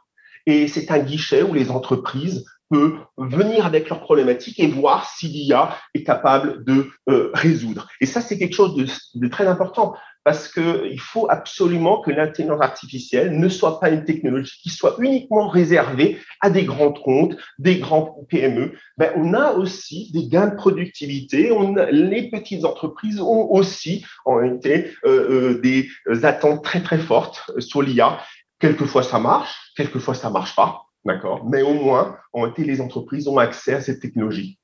[0.46, 5.28] et c'est un guichet où les entreprises peuvent venir avec leurs problématiques et voir si
[5.28, 6.90] l'IA est capable de
[7.34, 7.88] résoudre.
[8.02, 8.76] Et ça, c'est quelque chose
[9.16, 14.58] de très important parce qu'il faut absolument que l'intelligence artificielle ne soit pas une technologie
[14.62, 18.74] qui soit uniquement réservée à des grands comptes, des grands PME.
[18.98, 21.52] Ben, on a aussi des gains de productivité.
[21.52, 25.90] On les petites entreprises ont aussi en réalité euh, euh, des
[26.24, 28.20] attentes très très fortes sur l'IA.
[28.60, 31.46] Quelquefois ça marche, quelquefois ça marche pas, d'accord?
[31.50, 34.58] Mais au moins, en réalité, les entreprises ont accès à cette technologie.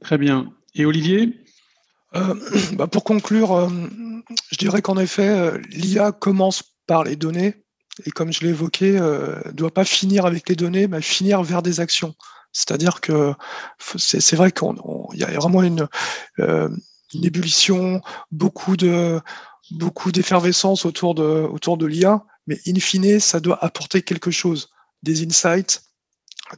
[0.00, 0.52] Très bien.
[0.74, 1.32] Et Olivier?
[2.16, 2.34] Euh,
[2.72, 3.70] bah, Pour conclure,
[4.50, 7.66] je dirais qu'en effet, euh, l'IA commence par les données
[8.04, 11.42] et comme je l'ai évoqué, ne euh, doit pas finir avec les données, mais finir
[11.42, 12.14] vers des actions.
[12.52, 13.32] C'est-à-dire que
[13.78, 14.68] c'est vrai qu'il
[15.14, 15.88] y a vraiment une,
[16.40, 16.68] euh,
[17.14, 19.20] ébullition, beaucoup de
[19.72, 24.68] beaucoup d'effervescence autour de, autour de l'IA, mais in fine, ça doit apporter quelque chose,
[25.02, 25.82] des insights,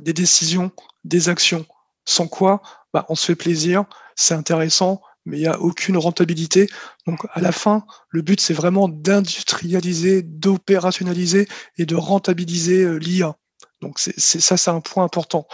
[0.01, 0.71] des décisions,
[1.05, 1.65] des actions.
[2.05, 3.85] Sans quoi, bah, on se fait plaisir,
[4.15, 6.69] c'est intéressant, mais il n'y a aucune rentabilité.
[7.07, 13.37] Donc à la fin, le but, c'est vraiment d'industrialiser, d'opérationnaliser et de rentabiliser euh, l'IA.
[13.81, 15.47] Donc c'est ça, c'est un point important.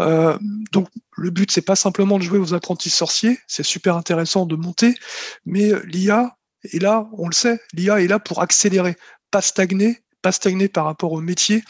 [0.00, 0.36] Euh,
[0.72, 4.56] donc le but, c'est pas simplement de jouer aux apprentis sorciers, c'est super intéressant de
[4.56, 4.96] monter,
[5.44, 8.96] mais l'IA est là, on le sait, l'IA est là pour accélérer,
[9.30, 11.62] pas stagner, pas stagner par rapport au métier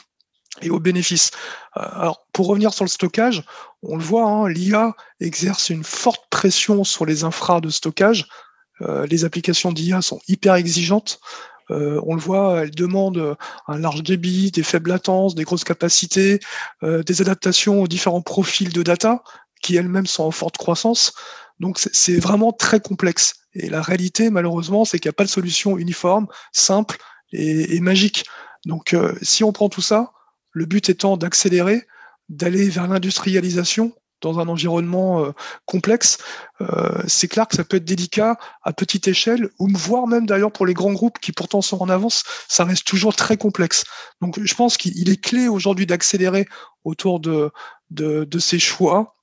[0.62, 1.30] et aux bénéfices.
[1.76, 3.44] Euh, alors pour revenir sur le stockage,
[3.82, 8.26] on le voit, hein, l'IA exerce une forte pression sur les infras de stockage.
[8.82, 11.20] Euh, les applications d'IA sont hyper exigeantes.
[11.70, 13.36] Euh, on le voit, elle demande
[13.68, 16.40] un large débit, des faibles latences, des grosses capacités,
[16.82, 19.22] des adaptations aux différents profils de data
[19.62, 21.12] qui elles-mêmes sont en forte croissance.
[21.60, 23.34] Donc c'est vraiment très complexe.
[23.54, 26.96] Et la réalité, malheureusement, c'est qu'il n'y a pas de solution uniforme, simple
[27.32, 28.24] et, magique.
[28.66, 30.10] Donc si on prend tout ça,
[30.52, 31.86] le but étant d'accélérer,
[32.28, 35.32] d'aller vers l'industrialisation dans un environnement euh,
[35.64, 36.18] complexe,
[36.60, 40.52] euh, c'est clair que ça peut être délicat à petite échelle, ou voire même d'ailleurs
[40.52, 43.84] pour les grands groupes qui pourtant sont en avance, ça reste toujours très complexe.
[44.20, 46.46] Donc je pense qu'il est clé aujourd'hui d'accélérer
[46.84, 47.50] autour de,
[47.90, 49.16] de, de ces choix,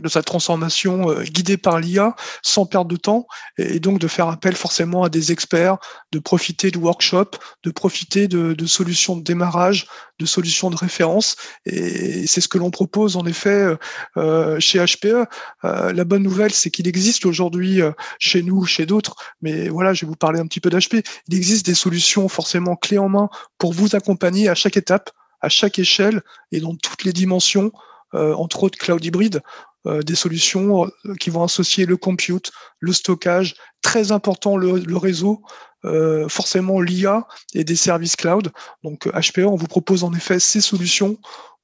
[0.00, 3.26] de sa transformation euh, guidée par l'IA sans perdre de temps
[3.58, 5.78] et, donc de faire appel forcément à des experts,
[6.10, 9.86] de profiter de workshops, de profiter de, de solutions de démarrage,
[10.18, 13.76] de solutions de référence et c'est ce que l'on propose en effet euh,
[14.16, 15.26] euh chez HPE.
[15.64, 17.80] Euh, la bonne nouvelle c'est qu'il existe aujourd'hui
[18.18, 21.06] chez nous, chez d'autres, mais voilà, je vais vous parler un petit peu d'HP.
[21.28, 23.28] Il existe des solutions forcément clés en main
[23.58, 26.22] pour vous accompagner à chaque étape, à chaque échelle
[26.52, 27.72] et dans toutes les dimensions.
[28.14, 29.40] Euh, entre autres cloud hybride,
[29.86, 35.42] euh, des solutions euh, qui vont associer le compute, le stockage, très important le, réseau,
[36.28, 38.50] forcément l'IA et des services cloud.
[38.82, 41.18] Donc HPE, on vous propose en effet ces solutions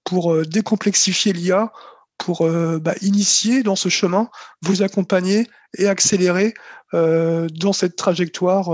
[0.05, 1.73] pour décomplexifier l'IA,
[2.19, 4.29] pour bah, initier dans ce chemin,
[4.61, 5.47] vous accompagner
[5.79, 6.53] et accélérer
[6.93, 8.69] dans cette trajectoire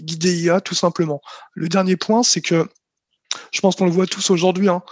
[0.00, 1.20] guidée IA tout simplement.
[1.54, 2.66] Le dernier point, c'est que
[3.52, 4.82] je pense qu'on le voit tous aujourd'hui, hein,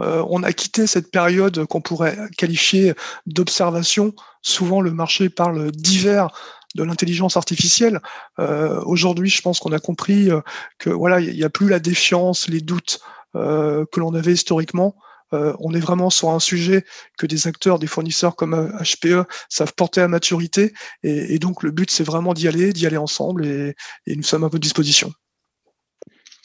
[0.00, 2.94] on a quitté cette période qu'on pourrait qualifier
[3.26, 4.14] d'observation.
[4.42, 6.30] Souvent, le marché parle d'hiver
[6.74, 8.00] de l'intelligence artificielle.
[8.38, 10.40] Euh, aujourd'hui, je pense qu'on a compris euh,
[10.78, 13.00] que voilà, il n'y a plus la défiance, les doutes
[13.32, 14.96] que l'on avait historiquement.
[15.30, 16.84] on est vraiment sur un sujet
[17.16, 20.72] que des acteurs, des fournisseurs comme HPE savent porter à maturité.
[21.04, 23.46] Et, donc, le but, c'est vraiment d'y aller, d'y aller ensemble.
[23.46, 23.76] Et,
[24.08, 25.12] et, nous sommes à votre disposition.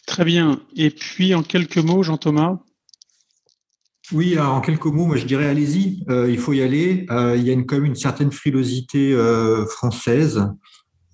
[0.06, 0.62] Très bien.
[0.76, 2.60] Et puis, en quelques mots, Jean-Thomas
[4.12, 7.06] oui, en quelques mots, moi je dirais allez-y, euh, il faut y aller.
[7.10, 10.47] Euh, il y a une, quand même une certaine frilosité euh, française.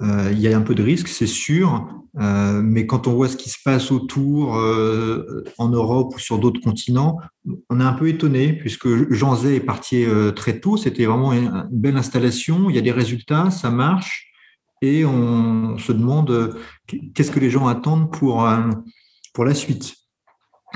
[0.02, 3.52] il y a un peu de risque, c'est sûr, mais quand on voit ce qui
[3.52, 4.56] se passe autour
[5.60, 7.20] en Europe ou sur d'autres continents,
[7.70, 10.76] on est un peu étonné puisque Jean Zay est parti très tôt.
[10.76, 12.72] C'était vraiment une belle installation.
[12.72, 14.32] Il y a des résultats, ça marche,
[14.82, 16.58] et on se demande
[17.14, 18.50] qu'est-ce que les gens attendent pour
[19.34, 20.01] pour la suite.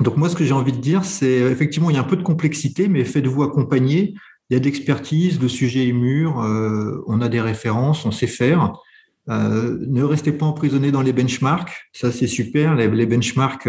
[0.02, 2.06] Donc moi, ce que j'ai envie de dire, c'est euh, effectivement, il y a un
[2.06, 4.14] peu de complexité, mais faites-vous accompagner.
[4.50, 8.12] Il y a de l'expertise, le sujet est mûr, euh, on a des références, on
[8.12, 8.74] sait faire.
[9.30, 12.76] Euh, ne restez pas emprisonné dans les benchmarks, ça c'est super.
[12.76, 13.68] Les, benchmarks,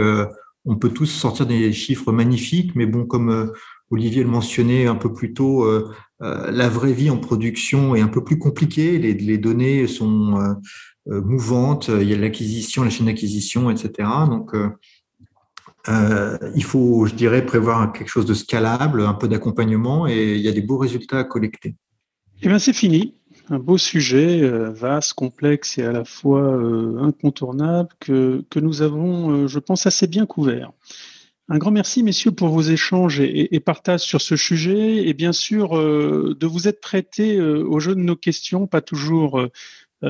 [0.66, 3.52] on peut tous sortir des chiffres magnifiques, mais bon, comme
[3.90, 5.66] Olivier le mentionnait un peu plus tôt,
[6.20, 8.98] la vraie vie en production est un peu plus compliquée.
[8.98, 10.58] Les, les données sont
[11.06, 14.10] mouvantes, il y a l'acquisition, la chaîne d'acquisition, etc.
[14.28, 14.54] Donc
[15.88, 20.40] euh, il faut, je dirais, prévoir quelque chose de scalable, un peu d'accompagnement et il
[20.40, 21.76] y a des beaux résultats à collecter.
[22.42, 23.14] Eh bien, c'est fini.
[23.48, 28.82] Un beau sujet, euh, vaste, complexe et à la fois euh, incontournable que, que nous
[28.82, 30.72] avons, je pense, assez bien couvert.
[31.48, 35.78] Un grand merci, messieurs, pour vos échanges et, partages sur ce sujet et bien sûr
[35.78, 39.40] de vous être prêtés au jeu de nos questions, pas toujours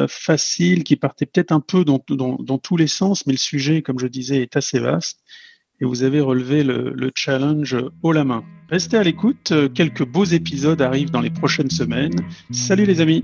[0.09, 4.07] faciles, qui partaient peut-être un peu dans tous les sens, mais le sujet, comme je
[4.07, 5.20] disais, est assez vaste
[5.81, 8.44] et vous avez relevé le, challenge haut la main.
[8.70, 12.16] Restez à l'écoute, quelques beaux épisodes arrivent dans les prochaines semaines.
[12.51, 13.23] Salut les amis